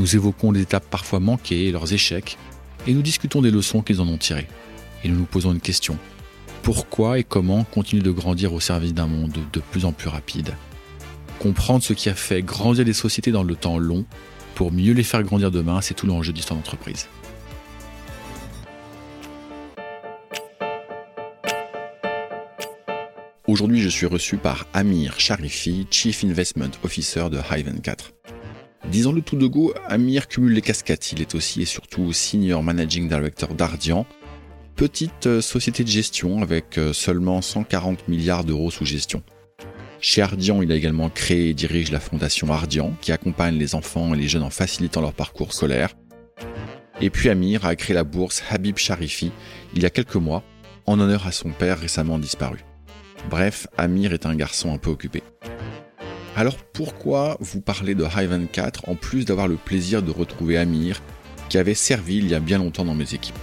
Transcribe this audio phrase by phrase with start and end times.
[0.00, 2.38] nous évoquons les étapes parfois manquées et leurs échecs,
[2.86, 4.48] et nous discutons des leçons qu'ils en ont tirées.
[5.04, 5.98] Et nous nous posons une question.
[6.62, 10.54] Pourquoi et comment continuer de grandir au service d'un monde de plus en plus rapide?
[11.38, 14.06] Comprendre ce qui a fait grandir les sociétés dans le temps long
[14.54, 17.06] pour mieux les faire grandir demain, c'est tout l'enjeu d'histoire d'entreprise.
[23.46, 28.12] Aujourd'hui, je suis reçu par Amir Sharifi, Chief Investment Officer de Hive 4.
[28.88, 31.12] Disons-le tout de go, Amir cumule les casquettes.
[31.12, 34.06] Il est aussi et surtout Senior Managing Director d'Ardian,
[34.74, 39.22] petite euh, société de gestion avec euh, seulement 140 milliards d'euros sous gestion.
[40.00, 44.14] Chez Ardian, il a également créé et dirige la fondation Ardian, qui accompagne les enfants
[44.14, 45.90] et les jeunes en facilitant leur parcours scolaire.
[47.02, 49.30] Et puis Amir a créé la bourse Habib Sharifi
[49.74, 50.42] il y a quelques mois,
[50.86, 52.60] en honneur à son père récemment disparu.
[53.28, 55.22] Bref, Amir est un garçon un peu occupé.
[56.40, 61.02] Alors pourquoi vous parler de High 24 en plus d'avoir le plaisir de retrouver Amir,
[61.50, 63.38] qui avait servi il y a bien longtemps dans mes équipes?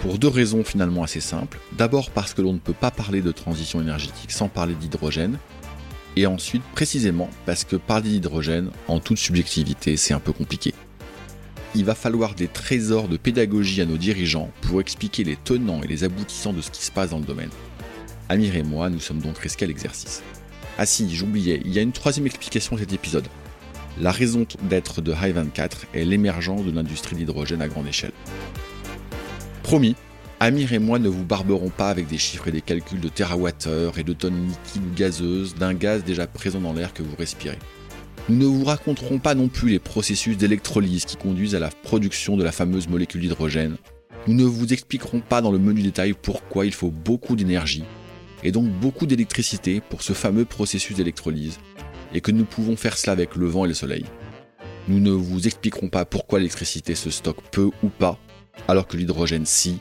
[0.00, 1.58] Pour deux raisons finalement assez simples.
[1.76, 5.36] D'abord parce que l'on ne peut pas parler de transition énergétique sans parler d'hydrogène.
[6.14, 10.74] Et ensuite précisément parce que parler d'hydrogène, en toute subjectivité, c'est un peu compliqué.
[11.74, 15.88] Il va falloir des trésors de pédagogie à nos dirigeants pour expliquer les tenants et
[15.88, 17.50] les aboutissants de ce qui se passe dans le domaine.
[18.28, 20.22] Amir et moi, nous sommes donc risqués à l'exercice.
[20.76, 23.28] Ah si, j'oubliais, il y a une troisième explication à cet épisode.
[24.00, 28.10] La raison d'être de High 24 est l'émergence de l'industrie d'hydrogène à grande échelle.
[29.62, 29.94] Promis,
[30.40, 33.98] Amir et moi ne vous barberons pas avec des chiffres et des calculs de terawattheures
[34.00, 37.58] et de tonnes liquides ou gazeuses d'un gaz déjà présent dans l'air que vous respirez.
[38.28, 42.36] Nous ne vous raconterons pas non plus les processus d'électrolyse qui conduisent à la production
[42.36, 43.76] de la fameuse molécule d'hydrogène.
[44.26, 47.84] Nous ne vous expliquerons pas dans le menu détail pourquoi il faut beaucoup d'énergie
[48.44, 51.58] et donc beaucoup d'électricité pour ce fameux processus d'électrolyse,
[52.12, 54.04] et que nous pouvons faire cela avec le vent et le soleil.
[54.86, 58.18] Nous ne vous expliquerons pas pourquoi l'électricité se stocke peu ou pas,
[58.68, 59.80] alors que l'hydrogène si,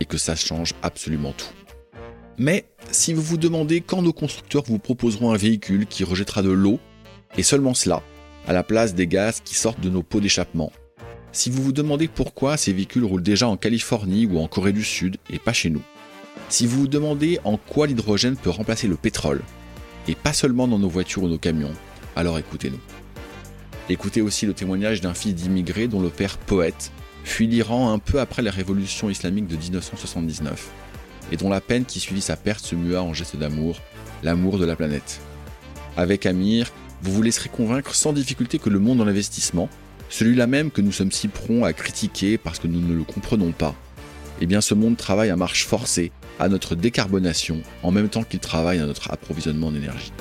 [0.00, 1.52] et que ça change absolument tout.
[2.38, 6.50] Mais si vous vous demandez quand nos constructeurs vous proposeront un véhicule qui rejettera de
[6.50, 6.80] l'eau,
[7.36, 8.02] et seulement cela,
[8.46, 10.72] à la place des gaz qui sortent de nos pots d'échappement,
[11.32, 14.84] si vous vous demandez pourquoi ces véhicules roulent déjà en Californie ou en Corée du
[14.84, 15.82] Sud et pas chez nous,
[16.48, 19.42] si vous vous demandez en quoi l'hydrogène peut remplacer le pétrole,
[20.08, 21.72] et pas seulement dans nos voitures ou nos camions,
[22.16, 22.80] alors écoutez-nous.
[23.88, 26.90] Écoutez aussi le témoignage d'un fils d'immigré dont le père poète
[27.24, 30.70] fuit l'Iran un peu après la révolution islamique de 1979,
[31.32, 33.80] et dont la peine qui suivit sa perte se mua en geste d'amour,
[34.22, 35.20] l'amour de la planète.
[35.96, 36.70] Avec Amir,
[37.02, 39.68] vous vous laisserez convaincre sans difficulté que le monde de l'investissement,
[40.08, 43.52] celui-là même que nous sommes si prompts à critiquer parce que nous ne le comprenons
[43.52, 43.74] pas,
[44.40, 48.40] eh bien ce monde travaille à marche forcée à notre décarbonation en même temps qu'il
[48.40, 50.12] travaille à notre approvisionnement en énergie.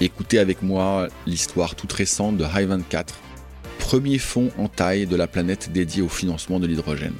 [0.00, 3.18] Écoutez avec moi l'histoire toute récente de High 24,
[3.78, 7.16] premier fonds en taille de la planète dédié au financement de l'hydrogène.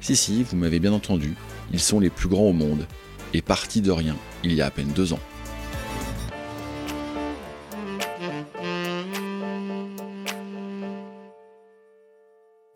[0.00, 1.34] Si si, vous m'avez bien entendu,
[1.72, 2.86] ils sont les plus grands au monde
[3.34, 5.20] et partis de rien il y a à peine deux ans.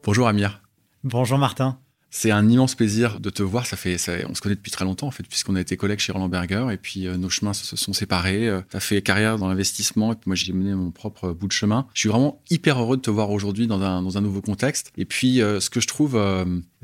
[0.03, 0.64] Bonjour Amir.
[1.05, 1.79] Bonjour Martin.
[2.09, 3.67] C'est un immense plaisir de te voir.
[3.67, 6.13] Ça fait, on se connaît depuis très longtemps en fait, puisqu'on a été collègues chez
[6.13, 8.49] Roland Berger et puis euh, nos chemins se, sont séparés.
[8.49, 11.87] Euh, fait carrière dans l'investissement et puis moi j'ai mené mon propre bout de chemin.
[11.93, 14.93] Je suis vraiment hyper heureux de te voir aujourd'hui dans un, dans un nouveau contexte.
[14.97, 16.19] Et puis euh, ce que je trouve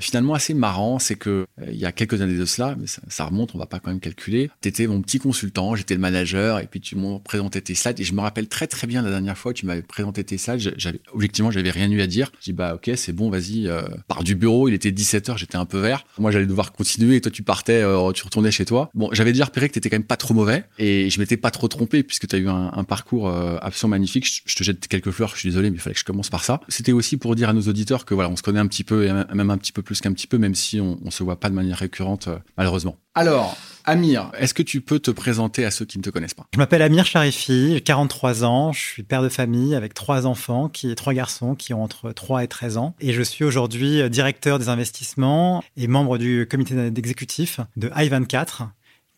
[0.01, 3.55] finalement assez marrant, c'est que il y a quelques années de cela, mais ça, remonte,
[3.55, 4.51] on va pas quand même calculer.
[4.61, 8.01] Tu étais mon petit consultant, j'étais le manager et puis tu m'as présenté tes slides
[8.01, 10.39] et je me rappelle très très bien la dernière fois que tu m'avais présenté tes
[10.39, 10.75] slides.
[10.77, 12.33] J'avais objectivement j'avais rien eu à dire.
[12.41, 13.69] J'ai dit bah ok c'est bon vas-y
[14.09, 14.69] pars du bureau.
[14.69, 16.05] Il était 17 j'étais un peu vert.
[16.19, 18.91] Moi, j'allais devoir continuer et toi, tu partais, euh, tu retournais chez toi.
[18.95, 21.51] Bon, j'avais déjà repéré que t'étais quand même pas trop mauvais et je m'étais pas
[21.51, 24.43] trop trompé puisque tu as eu un, parcours euh, absolument magnifique.
[24.45, 26.45] Je, te jette quelques fleurs, je suis désolé, mais il fallait que je commence par
[26.45, 26.61] ça.
[26.69, 29.07] C'était aussi pour dire à nos auditeurs que voilà, on se connaît un petit peu
[29.07, 31.41] et même un petit peu plus qu'un petit peu, même si on, on se voit
[31.41, 32.97] pas de manière récurrente, euh, malheureusement.
[33.17, 36.47] Alors, Amir, est-ce que tu peux te présenter à ceux qui ne te connaissent pas?
[36.55, 40.69] Je m'appelle Amir Sharifi, j'ai 43 ans, je suis père de famille avec trois enfants,
[40.69, 44.61] qui trois garçons qui ont entre 3 et 13 ans, et je suis aujourd'hui directeur
[44.61, 48.69] des investissements et membre du comité d'exécutif de i24,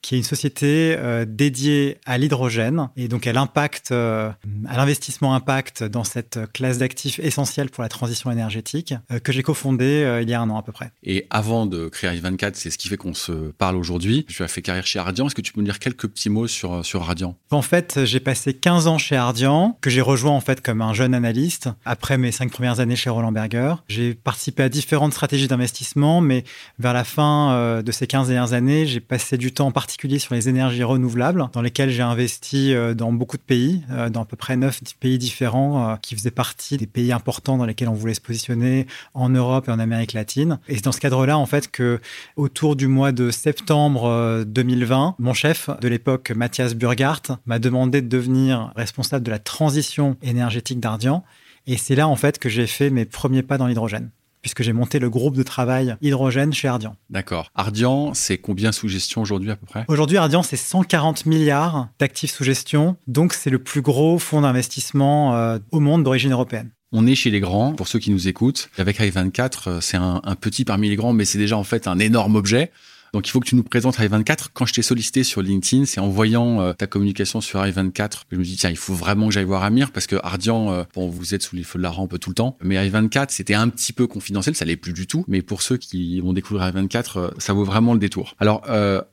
[0.02, 4.30] qui est une société euh, dédiée à l'hydrogène et donc à l'impact, euh,
[4.68, 9.44] à l'investissement impact dans cette classe d'actifs essentielle pour la transition énergétique, euh, que j'ai
[9.44, 10.90] cofondée il y a un an à peu près.
[11.04, 14.26] Et avant de créer i24, c'est ce qui fait qu'on se parle aujourd'hui.
[14.28, 15.26] Tu as fait carrière chez Ardian.
[15.26, 18.20] Est-ce que tu peux nous dire quelques petits mots sur, sur Ardian En fait, j'ai
[18.20, 22.18] passé 15 ans chez Ardian, que j'ai rejoint en fait comme un jeune analyste après
[22.18, 23.74] mes cinq premières années chez Roland Berger.
[23.88, 26.42] J'ai participé à différentes stratégies d'investissement, mais
[26.80, 30.34] vers la fin de ces 15 dernières années, j'ai passé du temps en particulier sur
[30.34, 34.24] les énergies renouvelables, dans lesquelles j'ai investi euh, dans beaucoup de pays, euh, dans à
[34.24, 37.92] peu près neuf pays différents, euh, qui faisaient partie des pays importants dans lesquels on
[37.92, 40.60] voulait se positionner en Europe et en Amérique latine.
[40.66, 42.00] Et c'est dans ce cadre-là, en fait, que
[42.36, 48.08] autour du mois de septembre 2020, mon chef de l'époque, Mathias Burghardt, m'a demandé de
[48.08, 51.22] devenir responsable de la transition énergétique d'Ardian.
[51.66, 54.08] Et c'est là, en fait, que j'ai fait mes premiers pas dans l'hydrogène
[54.42, 56.96] puisque j'ai monté le groupe de travail hydrogène chez Ardian.
[57.08, 57.50] D'accord.
[57.54, 59.84] Ardian, c'est combien sous gestion aujourd'hui à peu près?
[59.88, 62.96] Aujourd'hui, Ardian, c'est 140 milliards d'actifs sous gestion.
[63.06, 66.70] Donc, c'est le plus gros fonds d'investissement euh, au monde d'origine européenne.
[66.90, 68.68] On est chez les grands, pour ceux qui nous écoutent.
[68.76, 71.86] Avec i24, euh, c'est un, un, petit parmi les grands, mais c'est déjà en fait
[71.86, 72.70] un énorme objet.
[73.12, 74.48] Donc il faut que tu nous présentes i24.
[74.54, 78.16] Quand je t'ai sollicité sur LinkedIn, c'est en voyant euh, ta communication sur i24 que
[78.32, 80.84] je me dis tiens, il faut vraiment que j'aille voir Amir parce que Ardian, euh,
[80.94, 83.52] bon, vous êtes sous les feux de la rampe tout le temps, mais i24 c'était
[83.52, 85.26] un petit peu confidentiel, ça l'est plus du tout.
[85.28, 88.34] Mais pour ceux qui vont découvrir i24, euh, ça vaut vraiment le détour.
[88.40, 88.62] Alors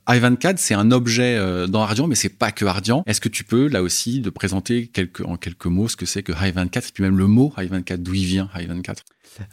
[0.08, 1.38] i24 c'est un objet
[1.68, 3.04] dans Ardian, mais c'est pas que Ardian.
[3.06, 4.92] Est-ce que tu peux là aussi de présenter
[5.26, 8.14] en quelques mots ce que c'est que i24 et puis même le mot i24 d'où
[8.14, 9.00] il vient i24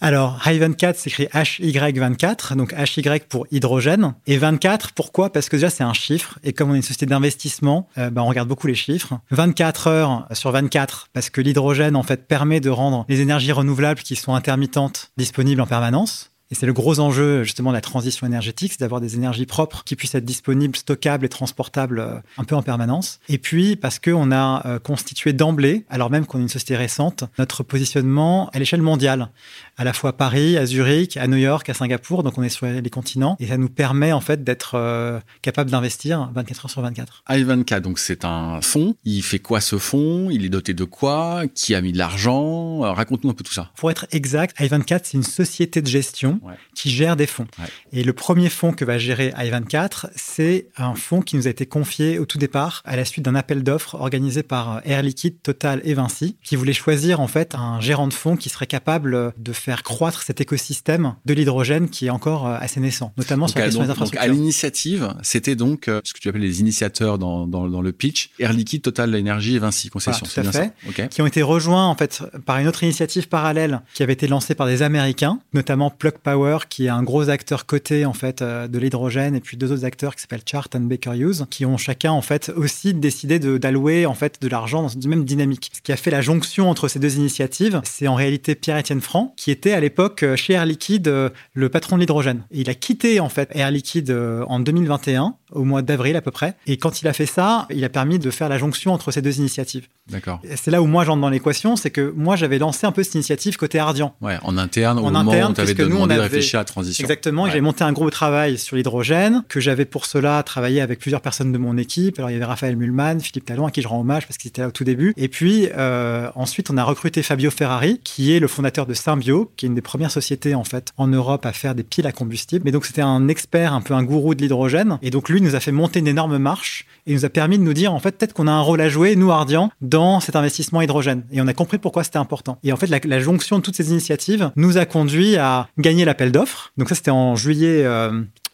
[0.00, 4.14] alors, Hy24 s'écrit HY24, donc HY pour hydrogène.
[4.26, 5.32] Et 24, pourquoi?
[5.32, 6.38] Parce que déjà, c'est un chiffre.
[6.44, 9.18] Et comme on est une société d'investissement, euh, bah, on regarde beaucoup les chiffres.
[9.30, 14.00] 24 heures sur 24, parce que l'hydrogène, en fait, permet de rendre les énergies renouvelables
[14.00, 16.30] qui sont intermittentes disponibles en permanence.
[16.50, 19.82] Et c'est le gros enjeu justement de la transition énergétique, c'est d'avoir des énergies propres
[19.84, 23.18] qui puissent être disponibles, stockables et transportables euh, un peu en permanence.
[23.28, 27.24] Et puis parce qu'on a euh, constitué d'emblée, alors même qu'on est une société récente,
[27.38, 29.30] notre positionnement à l'échelle mondiale,
[29.76, 32.48] à la fois à Paris, à Zurich, à New York, à Singapour, donc on est
[32.48, 36.70] sur les continents, et ça nous permet en fait d'être euh, capable d'investir 24 heures
[36.70, 37.24] sur 24.
[37.28, 38.94] i24, donc c'est un fonds.
[39.04, 40.30] Il fait quoi ce fonds?
[40.30, 41.42] Il est doté de quoi?
[41.54, 42.80] Qui a mis de l'argent?
[42.80, 43.72] Raconte-nous un peu tout ça.
[43.76, 46.35] Pour être exact, i24 c'est une société de gestion
[46.74, 47.46] qui gère des fonds.
[47.92, 51.66] Et le premier fonds que va gérer i24, c'est un fonds qui nous a été
[51.66, 55.80] confié au tout départ à la suite d'un appel d'offres organisé par Air Liquide, Total
[55.84, 59.52] et Vinci, qui voulait choisir en fait un gérant de fonds qui serait capable de
[59.52, 63.66] faire croître cet écosystème de l'hydrogène qui est encore euh, assez naissant, notamment sur la
[63.66, 64.30] question des infrastructures.
[64.30, 68.30] à l'initiative, c'était donc euh, ce que tu appelles les initiateurs dans, dans, le pitch,
[68.38, 70.26] Air Liquide, Total Énergie et Vinci Concessions.
[70.26, 71.08] tout à fait.
[71.08, 74.54] Qui ont été rejoints en fait par une autre initiative parallèle qui avait été lancée
[74.54, 78.66] par des Américains, notamment Plug Power, qui est un gros acteur coté en fait euh,
[78.66, 81.76] de l'hydrogène, et puis deux autres acteurs qui s'appellent Chart and Baker Hughes, qui ont
[81.76, 85.70] chacun en fait aussi décidé d'allouer en fait de l'argent dans une même dynamique.
[85.72, 89.34] Ce qui a fait la jonction entre ces deux initiatives, c'est en réalité Pierre-Étienne Franc,
[89.36, 92.42] qui était à l'époque euh, chez Air Liquide euh, le patron de l'hydrogène.
[92.50, 94.10] Il a quitté en fait Air Liquide
[94.48, 97.84] en 2021, au mois d'avril à peu près, et quand il a fait ça, il
[97.84, 99.86] a permis de faire la jonction entre ces deux initiatives.
[100.10, 100.40] D'accord.
[100.54, 103.14] C'est là où moi j'entre dans l'équation, c'est que moi j'avais lancé un peu cette
[103.14, 104.14] initiative côté Ardian.
[104.20, 107.02] Ouais, en interne, au en moment interne, où tu avais demandé de réfléchir transition.
[107.02, 107.48] Exactement.
[107.48, 111.52] J'ai monté un gros travail sur l'hydrogène, que j'avais pour cela travaillé avec plusieurs personnes
[111.52, 112.18] de mon équipe.
[112.18, 114.48] Alors, il y avait Raphaël Mulman, Philippe Talon, à qui je rends hommage parce qu'il
[114.48, 115.14] était là au tout début.
[115.16, 119.50] Et puis, euh, ensuite, on a recruté Fabio Ferrari, qui est le fondateur de Symbio,
[119.56, 122.12] qui est une des premières sociétés, en fait, en Europe à faire des piles à
[122.12, 122.62] combustible.
[122.64, 124.98] Mais donc, c'était un expert, un peu un gourou de l'hydrogène.
[125.02, 127.62] Et donc, lui nous a fait monter une énorme marche et nous a permis de
[127.62, 130.36] nous dire, en fait, peut-être qu'on a un rôle à jouer, nous, Ardian, dans cet
[130.36, 131.24] investissement hydrogène.
[131.32, 132.58] Et on a compris pourquoi c'était important.
[132.64, 136.32] Et en fait, la, jonction de toutes ces initiatives nous a conduit à gagner l'appel
[136.32, 136.72] d'offres.
[136.76, 137.84] Donc ça, c'était en juillet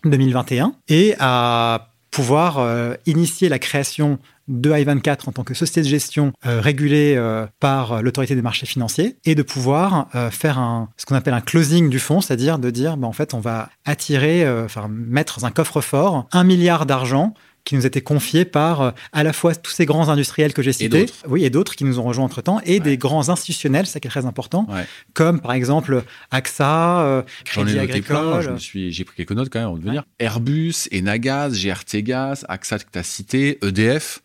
[0.05, 0.67] 2021.
[0.67, 4.19] Euh, et à pouvoir euh, initier la création
[4.49, 7.21] de i24 en tant que société de gestion euh, régulée
[7.61, 11.89] par l'autorité des marchés financiers et de pouvoir faire un, ce qu'on appelle un closing
[11.89, 15.51] du fonds, c'est-à-dire de dire, ben, en fait, on va attirer, enfin, mettre dans un
[15.51, 17.35] coffre-fort un milliard d'argent
[17.65, 20.73] qui nous étaient confiés par euh, à la fois tous ces grands industriels que j'ai
[20.73, 24.09] cités, oui, et d'autres qui nous ont rejoints entre-temps, et des grands institutionnels, ça qui
[24.09, 24.67] est très important,
[25.15, 28.57] comme par exemple AXA, euh, Crédit Agricole.
[28.59, 30.05] j'ai pris quelques notes quand même on de venir.
[30.19, 34.23] Airbus, Enagaz, GRT Gaz, AXA que tu as cité, EDF,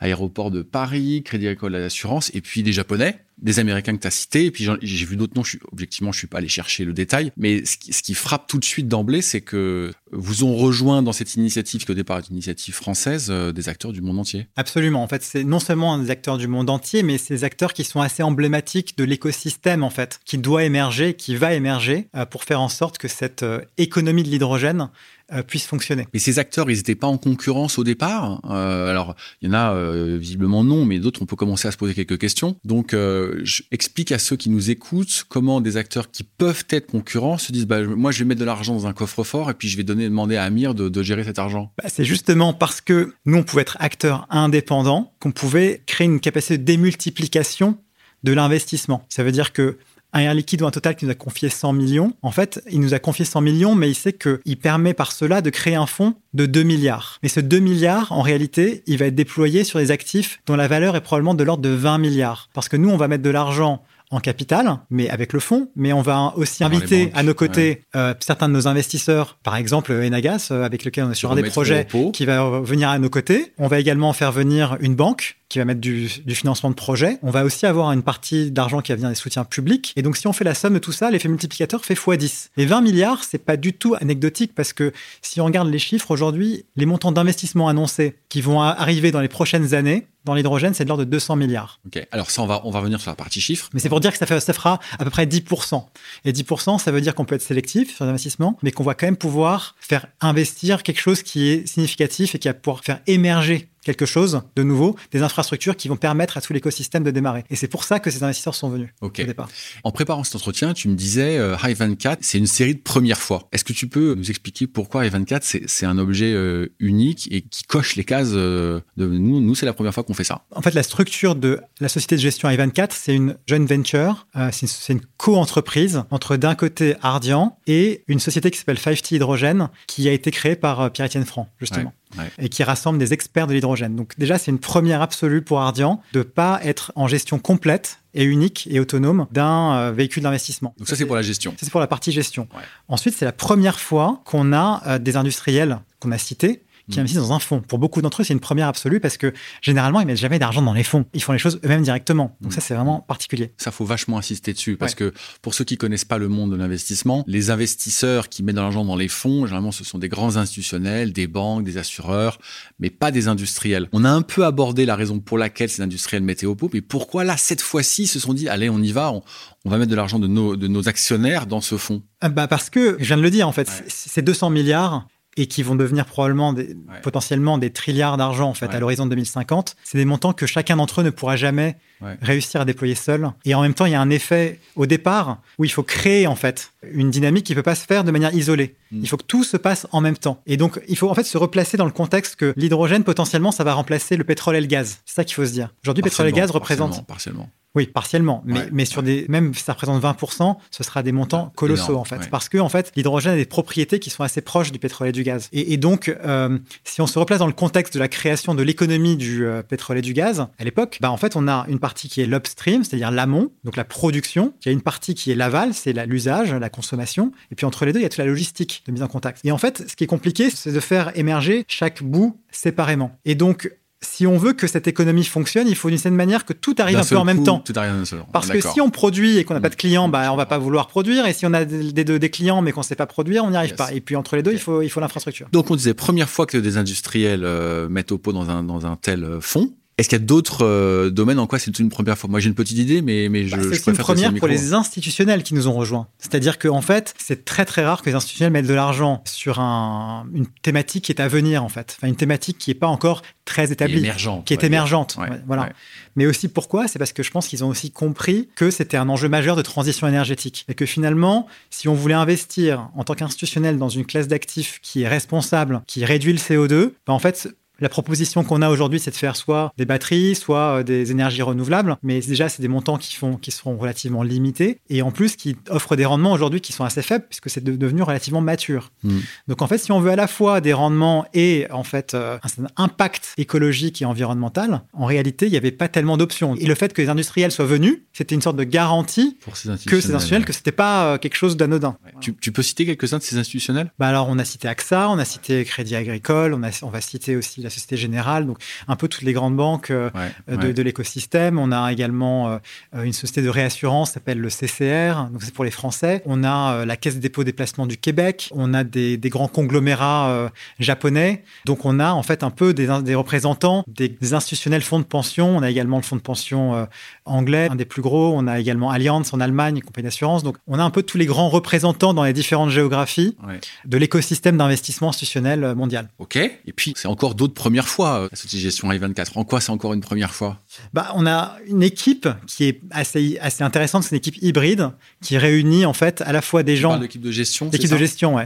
[0.00, 4.12] Aéroport de Paris, Crédit Agricole Assurance, et puis des Japonais des Américains que tu as
[4.12, 6.84] cités, et puis j'ai vu d'autres noms, je suis, objectivement, je suis pas allé chercher
[6.84, 11.02] le détail, mais ce qui, frappe tout de suite d'emblée, c'est que vous ont rejoint
[11.02, 14.18] dans cette initiative, qui au départ est une initiative française, euh, des acteurs du monde
[14.18, 14.46] entier.
[14.56, 17.84] Absolument, en fait, c'est non seulement des acteurs du monde entier, mais ces acteurs qui
[17.84, 22.44] sont assez emblématiques de l'écosystème, en fait, qui doit émerger, qui va émerger, euh, pour
[22.44, 24.88] faire en sorte que cette euh, économie de l'hydrogène
[25.32, 26.06] euh, puisse fonctionner.
[26.14, 28.40] Mais ces acteurs, ils n'étaient pas en concurrence au départ.
[28.48, 31.72] Euh, alors, il y en a euh, visiblement non, mais d'autres, on peut commencer à
[31.72, 32.56] se poser quelques questions.
[32.64, 37.38] Donc, je explique à ceux qui nous écoutent comment des acteurs qui peuvent être concurrents
[37.38, 39.76] se disent bah, moi, je vais mettre de l'argent dans un coffre-fort et puis je
[39.76, 41.72] vais donner, demander à Amir de, de gérer cet argent.
[41.76, 46.20] Bah, c'est justement parce que nous, on pouvait être acteurs indépendants qu'on pouvait créer une
[46.20, 47.78] capacité de démultiplication
[48.22, 49.04] de l'investissement.
[49.08, 49.78] Ça veut dire que
[50.16, 52.80] un Air Liquide ou un Total qui nous a confié 100 millions, en fait, il
[52.80, 55.86] nous a confié 100 millions, mais il sait qu'il permet par cela de créer un
[55.86, 57.18] fonds de 2 milliards.
[57.22, 60.68] Mais ce 2 milliards, en réalité, il va être déployé sur des actifs dont la
[60.68, 62.48] valeur est probablement de l'ordre de 20 milliards.
[62.54, 65.68] Parce que nous, on va mettre de l'argent en capital, mais avec le fonds.
[65.76, 69.92] Mais on va aussi inviter à nos côtés euh, certains de nos investisseurs, par exemple
[69.92, 73.10] Enagas, euh, avec lequel on est sur un des projets qui va venir à nos
[73.10, 73.52] côtés.
[73.58, 77.18] On va également faire venir une banque qui va mettre du, financement de projet.
[77.22, 79.92] On va aussi avoir une partie d'argent qui va venir des soutiens publics.
[79.96, 82.48] Et donc, si on fait la somme de tout ça, l'effet multiplicateur fait x10.
[82.56, 86.10] Les 20 milliards, c'est pas du tout anecdotique parce que si on regarde les chiffres
[86.10, 90.82] aujourd'hui, les montants d'investissement annoncés qui vont arriver dans les prochaines années, dans l'hydrogène, c'est
[90.82, 91.78] de l'ordre de 200 milliards.
[91.86, 93.70] Ok, alors ça, on va, on va revenir sur la partie chiffres.
[93.72, 95.84] Mais c'est pour dire que ça, fait, ça fera à peu près 10%.
[96.24, 99.06] Et 10%, ça veut dire qu'on peut être sélectif sur l'investissement, mais qu'on va quand
[99.06, 103.68] même pouvoir faire investir quelque chose qui est significatif et qui va pouvoir faire émerger
[103.86, 107.44] quelque chose de nouveau, des infrastructures qui vont permettre à tout l'écosystème de démarrer.
[107.50, 109.48] Et c'est pour ça que ces investisseurs sont venus au départ.
[109.84, 113.20] En préparant cet entretien, tu me disais euh, High 24, c'est une série de premières
[113.20, 113.48] fois.
[113.52, 117.42] Est-ce que tu peux nous expliquer pourquoi High 24 c'est un objet euh, unique et
[117.42, 120.42] qui coche les cases euh, de nous Nous, c'est la première fois qu'on fait ça?
[120.50, 124.26] En fait, la structure de la société de gestion High 24, c'est une joint venture,
[124.50, 130.08] c'est une, co-entreprise entre d'un côté Ardian et une société qui s'appelle 5T Hydrogène qui
[130.08, 131.92] a été créée par Pierre-Étienne Franc, justement
[132.38, 133.96] et qui rassemble des experts de l'hydrogène.
[133.96, 138.24] Donc déjà, c'est une première absolue pour Ardian de pas être en gestion complète et
[138.24, 140.74] unique et autonome d'un euh, véhicule d'investissement.
[140.78, 141.52] Donc ça, c'est pour la gestion.
[141.52, 142.48] Ça, c'est pour la partie gestion.
[142.88, 147.00] Ensuite, c'est la première fois qu'on a euh, des industriels qu'on a cités qui mm.
[147.00, 147.60] investissent dans un fonds.
[147.60, 150.62] Pour beaucoup d'entre eux, c'est une première absolue parce que généralement, ils mettent jamais d'argent
[150.62, 151.06] dans les fonds.
[151.14, 152.36] Ils font les choses eux-mêmes directement.
[152.40, 152.54] Donc mm.
[152.54, 153.52] ça, c'est vraiment particulier.
[153.56, 155.12] Ça, faut vachement insister dessus parce que
[155.42, 158.84] pour ceux qui connaissent pas le monde de l'investissement, les investisseurs qui mettent de l'argent
[158.84, 162.38] dans les fonds, généralement, ce sont des grands institutionnels, des banques, des assureurs,
[162.78, 163.88] mais pas des industriels.
[163.92, 166.80] On a un peu abordé la raison pour laquelle ces industriels mettaient au pot, mais
[166.80, 169.22] pourquoi là, cette fois-ci, ils se sont dit, allez, on y va, on,
[169.64, 172.02] va mettre de l'argent de nos, de nos actionnaires dans ce fonds?
[172.20, 175.46] Ah bah Parce que, je viens de le dire, en fait, ces 200 milliards, et
[175.46, 179.76] qui vont devenir probablement des, potentiellement des trilliards d'argent en fait à l'horizon 2050.
[179.84, 181.76] C'est des montants que chacun d'entre eux ne pourra jamais
[182.20, 183.30] réussir à déployer seul.
[183.44, 186.26] Et en même temps, il y a un effet au départ où il faut créer
[186.26, 188.74] en fait une dynamique qui ne peut pas se faire de manière isolée.
[188.92, 189.00] Mm.
[189.02, 190.40] Il faut que tout se passe en même temps.
[190.46, 193.64] Et donc, il faut en fait se replacer dans le contexte que l'hydrogène potentiellement ça
[193.64, 194.98] va remplacer le pétrole et le gaz.
[195.04, 195.72] C'est ça qu'il faut se dire.
[195.82, 197.48] Aujourd'hui, pétrole et gaz représentent partiellement.
[197.76, 198.42] Oui, partiellement.
[198.46, 202.04] Mais, mais sur des, même si ça représente 20%, ce sera des montants colossaux, en
[202.04, 202.30] fait.
[202.30, 205.12] Parce que, en fait, l'hydrogène a des propriétés qui sont assez proches du pétrole et
[205.12, 205.50] du gaz.
[205.52, 209.16] Et, donc, euh, si on se replace dans le contexte de la création de l'économie
[209.16, 212.08] du euh, pétrole et du gaz, à l'époque, bah, en fait, on a une partie
[212.08, 214.54] qui est l'upstream, c'est-à-dire l'amont, donc la production.
[214.62, 217.30] Il y a une partie qui est l'aval, c'est l'usage, la, consommation.
[217.52, 219.40] Et puis, entre les deux, il y a toute la logistique de mise en contact.
[219.44, 223.18] Et en fait, ce qui est compliqué, c'est de faire émerger chaque bout séparément.
[223.26, 223.70] Et donc,
[224.06, 226.98] si on veut que cette économie fonctionne, il faut d'une certaine manière que tout arrive
[226.98, 227.58] un peu en même temps.
[227.60, 230.36] Tout arrive Parce que si on produit et qu'on n'a pas de clients, bah, on
[230.36, 231.26] va pas vouloir produire.
[231.26, 233.56] Et si on a des, des, clients mais qu'on ne sait pas produire, on n'y
[233.56, 233.92] arrive pas.
[233.92, 235.48] Et puis entre les deux, il faut, il faut l'infrastructure.
[235.52, 238.86] Donc on disait, première fois que des industriels euh, mettent au pot dans un, dans
[238.86, 241.88] un tel euh, fonds, est-ce qu'il y a d'autres euh, domaines en quoi c'est une
[241.88, 242.28] première fois?
[242.28, 245.42] Moi, j'ai une petite idée, mais, mais je, bah, C'est une première pour les institutionnels
[245.42, 246.06] qui nous ont rejoints.
[246.18, 249.58] C'est-à-dire qu'en en fait, c'est très très rare que les institutionnels mettent de l'argent sur
[249.58, 251.96] un, une thématique qui est à venir, en fait.
[251.96, 255.16] Enfin, une thématique qui n'est pas encore très établie, émergente, qui est émergente.
[255.46, 255.70] voilà.
[256.14, 256.88] Mais aussi pourquoi?
[256.88, 259.62] C'est parce que je pense qu'ils ont aussi compris que c'était un enjeu majeur de
[259.62, 264.28] transition énergétique et que finalement, si on voulait investir en tant qu'institutionnel dans une classe
[264.28, 268.68] d'actifs qui est responsable, qui réduit le CO2, bah en fait, la proposition qu'on a
[268.68, 272.62] aujourd'hui, c'est de faire soit des batteries, soit euh, des énergies renouvelables, mais déjà, c'est
[272.62, 276.32] des montants qui, font, qui seront relativement limités et en plus qui offrent des rendements
[276.32, 278.92] aujourd'hui qui sont assez faibles puisque c'est devenu relativement mature.
[279.02, 279.18] Hmm.
[279.48, 282.38] Donc en fait, si on veut à la fois des rendements et en fait euh,
[282.42, 286.54] un impact écologique et environnemental, en réalité, il n'y avait pas tellement d'options.
[286.56, 289.38] Et le fait que les industriels soient venus, c'était une sorte de garantie
[289.86, 291.96] que ces institutionnels, que c'était pas euh, quelque chose d'anodin.
[292.20, 293.92] Tu, peux citer quelques-uns de ces institutionnels?
[293.98, 297.00] Bah alors, on a cité AXA, on a cité Crédit Agricole, on, a, on va
[297.00, 298.58] citer aussi la Société Générale, donc
[298.88, 300.10] un peu toutes les grandes banques euh,
[300.48, 301.58] de, l'écosystème.
[301.58, 302.58] On a également euh,
[303.02, 306.22] une société de réassurance qui s'appelle le CCR, donc c'est pour les Français.
[306.26, 308.50] On a euh, la Caisse des dépôts déplacement du Québec.
[308.54, 311.42] On a des, grands conglomérats japonais.
[311.64, 315.56] Donc on a en fait un peu des, des représentants des, institutionnels fonds de pension.
[315.56, 316.86] On a également le fonds de pension
[317.26, 318.32] anglais, un des plus gros.
[318.34, 320.42] On a également Allianz en Allemagne, compagnie d'assurance.
[320.42, 323.36] Donc, on a un peu tous les grands représentants dans les différentes géographies
[323.84, 326.08] de l'écosystème d'investissement institutionnel mondial.
[326.18, 326.36] OK.
[326.36, 329.32] Et puis, c'est encore d'autres premières fois, la société gestion I24.
[329.36, 330.58] En quoi c'est encore une première fois?
[330.92, 334.04] Bah, On a une équipe qui est assez, assez intéressante.
[334.04, 334.90] C'est une équipe hybride
[335.22, 336.98] qui réunit en fait à la fois des gens.
[336.98, 337.70] L'équipe de gestion.
[337.72, 338.44] L'équipe de gestion, ouais.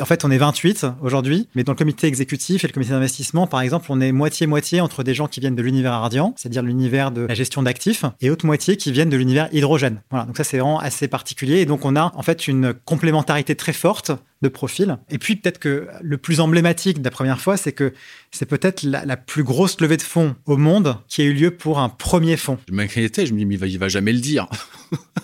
[0.00, 3.46] En fait, on est 28 aujourd'hui, mais dans le comité exécutif et le comité d'investissement,
[3.46, 7.10] par exemple, on est moitié-moitié entre des gens qui viennent de l'univers Ardian, c'est-à-dire l'univers
[7.10, 10.00] de la gestion d'actifs, et autre moitié qui viennent de l'univers hydrogène.
[10.10, 11.58] Voilà, donc ça c'est vraiment assez particulier.
[11.58, 14.98] Et donc on a en fait une complémentarité très forte de profil.
[15.10, 17.92] Et puis peut-être que le plus emblématique de la première fois, c'est que
[18.30, 21.78] c'est peut-être la, plus grosse levée de fonds au monde qui a eu lieu pour
[21.78, 22.58] un premier fonds.
[22.68, 24.48] Je m'inquiétais, je me dis, mais il va, il va jamais le dire.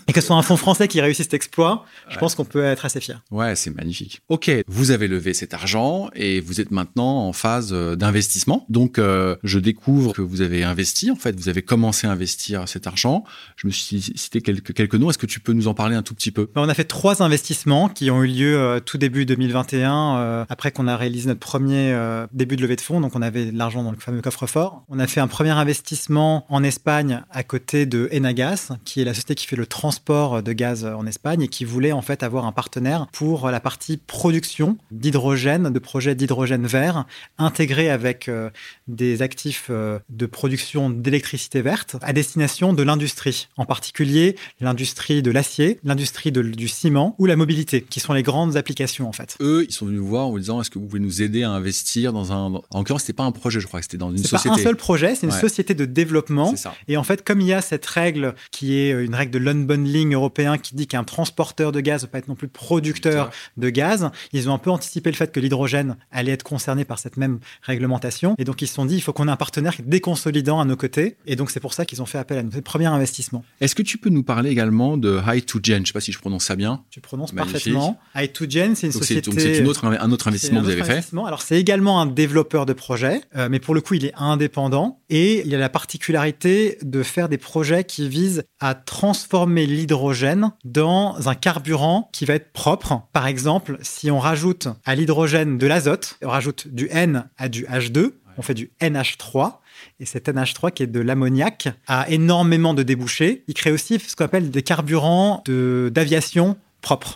[0.09, 2.65] Et que ce soit un fonds français qui réussisse cet exploit, je pense qu'on peut
[2.65, 3.23] être assez fier.
[3.31, 4.21] Ouais, c'est magnifique.
[4.29, 8.67] Ok, vous avez levé cet argent et vous êtes maintenant en phase euh, d'investissement.
[8.69, 11.11] Donc, euh, je découvre que vous avez investi.
[11.11, 13.25] En fait, vous avez commencé à investir cet argent.
[13.57, 15.11] Je me suis cité quelques, quelques noms.
[15.11, 16.49] Est-ce que tu peux nous en parler un tout petit peu?
[16.55, 20.89] On a fait trois investissements qui ont eu lieu euh, tout début 2021, après qu'on
[20.89, 21.97] a réalisé notre premier
[22.33, 23.01] début de levée de fonds.
[23.01, 24.85] Donc, on avait de l'argent dans le fameux coffre-fort.
[24.89, 29.15] On a fait un premier investissement en Espagne à côté de Enagas, qui est la
[29.15, 32.47] société qui fait le transport de gaz en Espagne et qui voulait en fait avoir
[32.47, 37.05] un partenaire pour la partie production d'hydrogène, de projets d'hydrogène vert,
[37.39, 38.51] intégré avec euh,
[38.89, 45.31] des actifs euh, de production d'électricité verte à destination de l'industrie, en particulier l'industrie de
[45.31, 49.37] l'acier, l'industrie du ciment ou la mobilité, qui sont les grandes applications en fait.
[49.41, 51.51] Eux, ils sont venus nous voir en disant est-ce que vous pouvez nous aider à
[51.51, 52.61] investir dans un.
[52.71, 54.39] En l'occurrence, c'était pas un projet, je crois, c'était dans une société.
[54.43, 56.55] C'est pas un seul projet, c'est une société de développement.
[56.89, 60.15] Et en fait, comme il y a cette règle qui est une règle de l'unbundling
[60.15, 63.71] européen qui dit qu'un transporteur de gaz ne peut pas être non plus producteur de
[63.71, 64.11] gaz.
[64.33, 67.39] Ils ont un peu anticipé le fait que l'hydrogène allait être concerné par cette même
[67.63, 68.35] réglementation.
[68.39, 70.77] Et donc, ils se sont dit, il faut qu'on ait un partenaire déconsolidant à nos
[70.77, 71.17] côtés.
[71.27, 73.45] Et donc, c'est pour ça qu'ils ont fait appel à notre premier investissement.
[73.61, 76.19] Est-ce que tu peux nous parler également de High2Gen Je ne sais pas si je
[76.19, 76.83] prononce ça bien.
[76.91, 77.99] Tu prononces parfaitement.
[78.15, 79.31] High2Gen, c'est une société.
[79.39, 81.05] C'est autre, un autre investissement que vous avez fait.
[81.27, 85.01] Alors, c'est également un développeur de projet, euh, mais pour le coup, il est indépendant
[85.09, 91.29] et il a la particularité de faire des projets qui visent à transformer l'hydrogène dans
[91.29, 93.03] un carburant qui va être propre.
[93.13, 97.65] Par exemple, si on rajoute à l'hydrogène de l'azote, on rajoute du N à du
[97.65, 99.55] H2, on fait du NH3.
[100.01, 103.45] Et cet NH3 qui est de l'ammoniac a énormément de débouchés.
[103.49, 106.57] Il crée aussi ce qu'on appelle des carburants d'aviation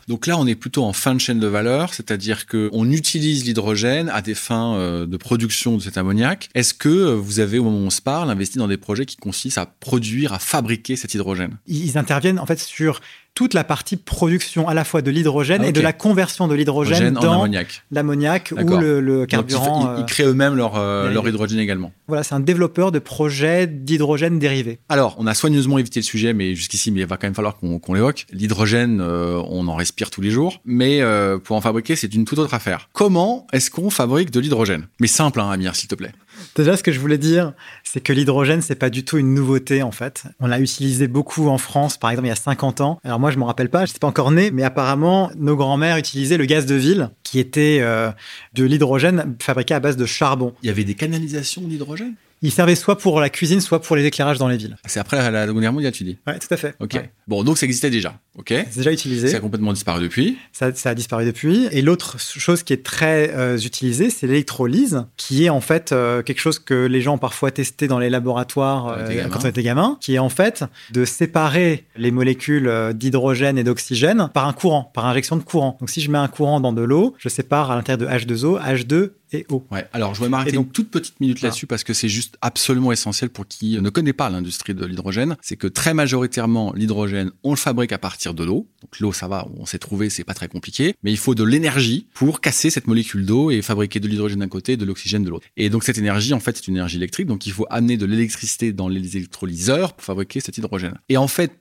[0.08, 4.08] Donc là, on est plutôt en fin de chaîne de valeur, c'est-à-dire qu'on utilise l'hydrogène
[4.08, 6.48] à des fins euh, de production de cet ammoniac.
[6.54, 9.06] Est-ce que euh, vous avez, au moment où on se parle, investi dans des projets
[9.06, 11.56] qui consistent à produire, à fabriquer cet hydrogène?
[11.66, 13.00] Ils interviennent en fait sur
[13.34, 17.14] toute la partie production à la fois de l'hydrogène et de la conversion de l'hydrogène
[17.14, 17.46] dans
[17.90, 19.94] l'ammoniac ou le, carburant.
[19.96, 21.92] ils, euh, créent eux-mêmes leur, euh, leur hydrogène également.
[22.08, 24.80] Voilà, c'est un développeur de projets d'hydrogène dérivé.
[24.88, 27.56] Alors, on a soigneusement évité le sujet, mais jusqu'ici, mais il va quand même falloir
[27.56, 28.26] qu'on l'évoque.
[28.32, 31.00] L'hydrogène, euh, on en respire tous les jours, mais
[31.44, 32.88] pour en fabriquer, c'est une toute autre affaire.
[32.92, 34.86] Comment est-ce qu'on fabrique de l'hydrogène?
[35.00, 36.12] Mais simple, hein, Amir, s'il te plaît.
[36.56, 37.52] Déjà, ce que je voulais dire,
[37.84, 40.24] c'est que l'hydrogène, c'est pas du tout une nouveauté en fait.
[40.40, 43.00] On l'a utilisé beaucoup en France, par exemple, il y a 50 ans.
[43.04, 45.96] Alors moi, je me rappelle pas, je n'étais pas encore né, mais apparemment, nos grands-mères
[45.96, 48.10] utilisaient le gaz de ville, qui était euh,
[48.54, 50.54] de l'hydrogène fabriqué à base de charbon.
[50.62, 52.14] Il y avait des canalisations d'hydrogène?
[52.42, 54.76] Il servait soit pour la cuisine, soit pour les éclairages dans les villes.
[54.86, 56.18] C'est après la Seconde Guerre mondiale, tu dis?
[56.26, 56.74] Ouais, tout à fait.
[56.80, 56.98] Ok.
[57.28, 58.18] Bon, donc ça existait déjà.
[58.38, 58.48] Ok?
[58.48, 59.28] C'est déjà utilisé.
[59.28, 60.38] Ça a complètement disparu depuis.
[60.52, 61.68] Ça, a disparu depuis.
[61.72, 66.22] Et l'autre chose qui est très euh, utilisée, c'est l'électrolyse, qui est en fait euh,
[66.22, 69.62] quelque chose que les gens ont parfois testé dans les laboratoires euh, quand on était
[69.62, 74.90] gamin, qui est en fait de séparer les molécules d'hydrogène et d'oxygène par un courant,
[74.94, 75.76] par injection de courant.
[75.80, 78.60] Donc si je mets un courant dans de l'eau, je sépare à l'intérieur de H2O,
[78.60, 79.66] H2 et eau.
[79.70, 79.86] Ouais.
[79.92, 83.30] Alors, je vais m'arrêter une toute petite minute là-dessus parce que c'est juste absolument essentiel
[83.30, 85.36] pour qui ne connaît pas l'industrie de l'hydrogène.
[85.40, 88.68] C'est que très majoritairement, l'hydrogène, on le fabrique à partir de l'eau.
[88.82, 90.94] Donc, l'eau, ça va, on s'est trouvé, c'est pas très compliqué.
[91.02, 94.48] Mais il faut de l'énergie pour casser cette molécule d'eau et fabriquer de l'hydrogène d'un
[94.48, 95.46] côté et de l'oxygène de l'autre.
[95.56, 97.26] Et donc, cette énergie, en fait, c'est une énergie électrique.
[97.26, 100.94] Donc, il faut amener de l'électricité dans les électrolyseurs pour fabriquer cet hydrogène.
[101.08, 101.52] Et en fait,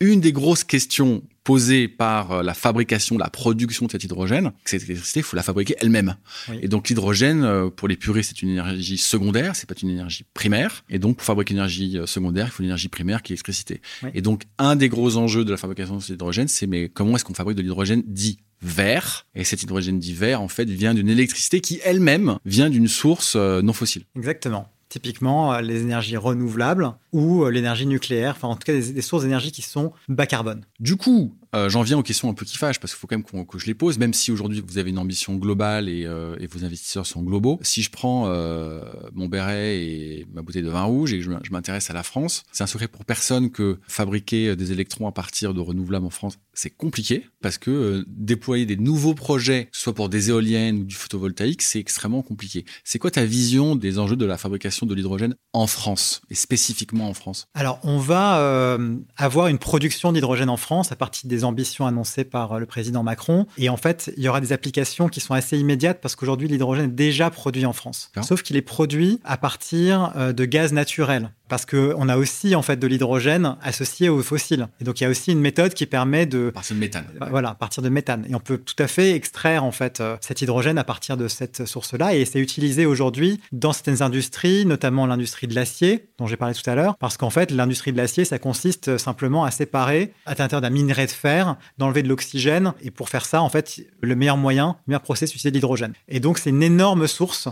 [0.00, 4.82] une des grosses questions posées par euh, la fabrication, la production de cet hydrogène, cette
[4.82, 6.16] électricité, il faut la fabriquer elle-même.
[6.60, 10.26] Et donc l'hydrogène, euh, pour les puristes, c'est une énergie secondaire, c'est pas une énergie
[10.34, 10.84] primaire.
[10.90, 13.36] Et donc pour fabriquer une énergie euh, secondaire, il faut une énergie primaire qui est
[13.36, 13.80] l'électricité.
[14.12, 17.16] Et donc un des gros enjeux de la fabrication de cet hydrogène, c'est mais comment
[17.16, 19.26] est-ce qu'on fabrique de l'hydrogène dit vert?
[19.34, 23.36] Et cet hydrogène dit vert, en fait, vient d'une électricité qui elle-même vient d'une source
[23.36, 24.02] non fossile.
[24.16, 29.52] Exactement typiquement les énergies renouvelables ou l'énergie nucléaire, enfin en tout cas des, sources d'énergie
[29.52, 30.64] qui sont bas carbone.
[30.80, 33.16] Du coup, euh, j'en viens aux questions un peu qui fâchent, parce qu'il faut quand
[33.16, 36.36] même que je les pose, même si aujourd'hui vous avez une ambition globale et, euh,
[36.50, 37.58] vos investisseurs sont globaux.
[37.62, 38.82] Si je prends euh,
[39.12, 42.44] mon béret et ma bouteille de vin rouge et que je m'intéresse à la France,
[42.52, 46.38] c'est un secret pour personne que fabriquer des électrons à partir de renouvelables en France,
[46.58, 51.62] c'est compliqué, parce que déployer des nouveaux projets, soit pour des éoliennes ou du photovoltaïque,
[51.62, 52.64] c'est extrêmement compliqué.
[52.82, 57.08] C'est quoi ta vision des enjeux de la fabrication de l'hydrogène en France, et spécifiquement
[57.08, 57.46] en France?
[57.54, 58.78] Alors, on va
[59.16, 63.02] avoir une production d'hydrogène en France à partir des ambitions annoncées par euh, le président
[63.02, 63.46] Macron.
[63.56, 66.86] Et en fait, il y aura des applications qui sont assez immédiates parce qu'aujourd'hui, l'hydrogène
[66.86, 68.10] est déjà produit en France.
[68.22, 72.62] Sauf qu'il est produit à partir euh, de gaz naturel parce qu'on a aussi en
[72.62, 74.68] fait de l'hydrogène associé aux fossiles.
[74.80, 77.04] Et donc il y a aussi une méthode qui permet de à partir de méthane.
[77.18, 78.26] Bah, voilà, à partir de méthane.
[78.28, 81.28] Et on peut tout à fait extraire en fait euh, cet hydrogène à partir de
[81.28, 82.14] cette source-là.
[82.14, 86.68] Et c'est utilisé aujourd'hui dans certaines industries, notamment l'industrie de l'acier dont j'ai parlé tout
[86.68, 90.60] à l'heure, parce qu'en fait l'industrie de l'acier ça consiste simplement à séparer à l'intérieur
[90.60, 92.74] d'un minerai de fer, d'enlever de l'oxygène.
[92.82, 95.92] Et pour faire ça en fait le meilleur moyen, le meilleur procès, c'est l'hydrogène.
[96.08, 97.48] Et donc c'est une énorme source.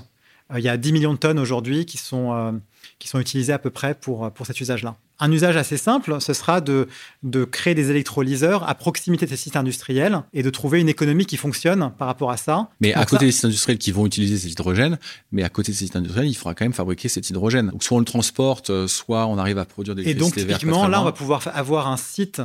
[0.52, 2.52] Euh, il y a 10 millions de tonnes aujourd'hui qui sont euh,
[2.98, 4.96] qui sont utilisés à peu près pour, pour cet usage-là.
[5.18, 6.88] Un usage assez simple, ce sera de,
[7.22, 11.24] de créer des électrolyseurs à proximité de ces sites industriels et de trouver une économie
[11.24, 12.68] qui fonctionne par rapport à ça.
[12.80, 14.98] Mais à côté des sites industriels qui vont utiliser cet hydrogène,
[15.32, 17.70] mais à côté de ces sites industriels, il faudra quand même fabriquer cet hydrogène.
[17.70, 20.86] Donc soit on le transporte, euh, soit on arrive à produire des Et donc typiquement,
[20.86, 22.42] là, on va pouvoir avoir un site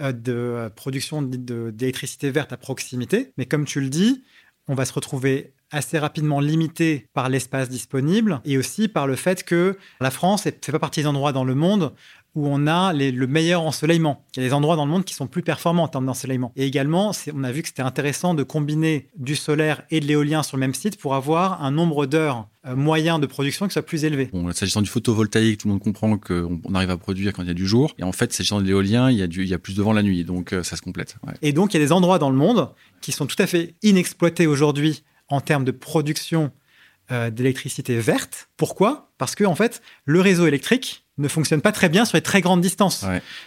[0.00, 3.32] euh, de production d'électricité verte à proximité.
[3.36, 4.22] Mais comme tu le dis,
[4.68, 9.44] on va se retrouver assez rapidement limité par l'espace disponible et aussi par le fait
[9.44, 11.92] que la France ne fait pas partie des endroits dans le monde
[12.34, 14.24] où on a le meilleur ensoleillement.
[14.34, 16.52] Il y a des endroits dans le monde qui sont plus performants en termes d'ensoleillement.
[16.56, 20.42] Et également, on a vu que c'était intéressant de combiner du solaire et de l'éolien
[20.42, 23.82] sur le même site pour avoir un nombre d'heures euh, moyen de production qui soit
[23.82, 24.30] plus élevé.
[24.32, 27.48] Bon, s'agissant du photovoltaïque, tout le monde comprend qu'on on arrive à produire quand il
[27.48, 27.94] y a du jour.
[27.98, 29.92] Et en fait, s'agissant de l'éolien, il, y a il y a plus de vent
[29.92, 30.24] la nuit.
[30.24, 31.16] Donc, euh, ça se complète.
[31.42, 32.70] Et donc, il y a des endroits dans le monde
[33.00, 36.50] qui sont tout à fait inexploités aujourd'hui en termes de production
[37.10, 38.48] euh, d'électricité verte.
[38.56, 39.12] Pourquoi?
[39.18, 42.40] Parce que en fait, le réseau électrique ne fonctionne pas très bien sur les très
[42.40, 43.04] grandes distances.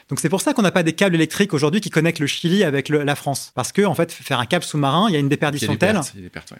[0.09, 2.63] Donc c'est pour ça qu'on n'a pas des câbles électriques aujourd'hui qui connectent le Chili
[2.63, 3.51] avec la France.
[3.55, 5.99] Parce que en fait, faire un câble sous-marin, il y a une déperdition telle.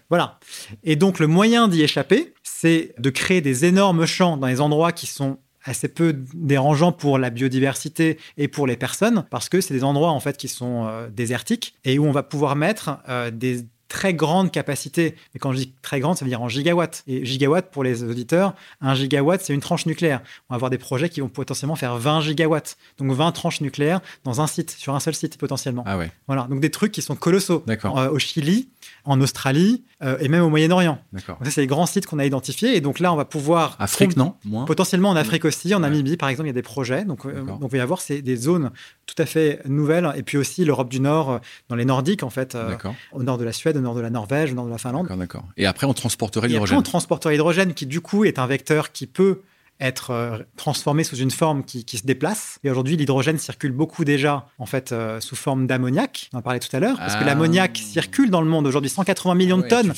[0.10, 0.40] Voilà.
[0.84, 4.92] Et donc le moyen d'y échapper, c'est de créer des énormes champs dans les endroits
[4.92, 9.74] qui sont assez peu dérangeants pour la biodiversité et pour les personnes, parce que c'est
[9.74, 13.32] des endroits en fait qui sont euh, désertiques et où on va pouvoir mettre euh,
[13.32, 15.16] des très grande capacité.
[15.34, 17.04] Mais quand je dis très grande, ça veut dire en gigawatts.
[17.08, 20.22] Et gigawatts, pour les auditeurs, un gigawatt, c'est une tranche nucléaire.
[20.50, 22.78] On va avoir des projets qui vont potentiellement faire 20 gigawatts.
[22.98, 25.84] Donc 20 tranches nucléaires dans un site, sur un seul site potentiellement.
[25.86, 26.12] Ah ouais.
[26.28, 26.48] Voilà.
[26.50, 27.64] Donc des trucs qui sont colossaux.
[27.66, 27.98] D'accord.
[27.98, 28.70] Euh, au Chili,
[29.06, 31.00] en Australie euh, et même au Moyen-Orient.
[31.14, 31.40] D'accord.
[31.44, 32.76] Ça, c'est les grands sites qu'on a identifiés.
[32.76, 33.76] Et donc là, on va pouvoir.
[33.80, 35.74] Afrique, non Potentiellement en Afrique aussi.
[35.74, 37.06] En Namibie, par exemple, il y a des projets.
[37.06, 38.72] Donc, euh, donc il va y avoir des zones
[39.06, 40.12] tout à fait nouvelles.
[40.16, 42.58] Et puis aussi l'Europe du Nord, dans les Nordiques, en fait.
[43.12, 45.08] au nord de la Suède, au nord de la Norvège, de la Finlande.
[45.18, 46.78] D'accord, Et après, on transporterait l'hydrogène.
[46.78, 49.42] On transporterait l'hydrogène qui, du coup, est un vecteur qui peut
[49.80, 52.60] être euh, transformé sous une forme qui, se déplace.
[52.64, 56.30] Et aujourd'hui, l'hydrogène circule beaucoup déjà, en fait, euh, sous forme d'ammoniac.
[56.34, 57.26] On en parlait tout à l'heure, parce que ah.
[57.26, 59.94] l'ammoniac circule dans le monde aujourd'hui, 180 millions de tonnes.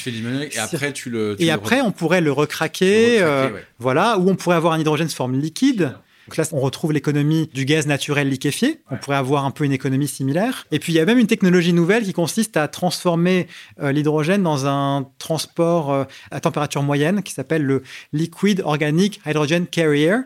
[0.51, 1.35] et après, tu le.
[1.39, 5.15] et après, on pourrait le recraquer, euh, voilà, ou on pourrait avoir un hydrogène sous
[5.15, 5.95] forme liquide.
[6.29, 8.81] Donc là, on retrouve l'économie du gaz naturel liquéfié.
[8.91, 10.67] On pourrait avoir un peu une économie similaire.
[10.71, 13.47] Et puis, il y a même une technologie nouvelle qui consiste à transformer
[13.81, 17.81] euh, l'hydrogène dans un transport euh, à température moyenne qui s'appelle le
[18.13, 20.17] Liquid Organic Hydrogen Carrier.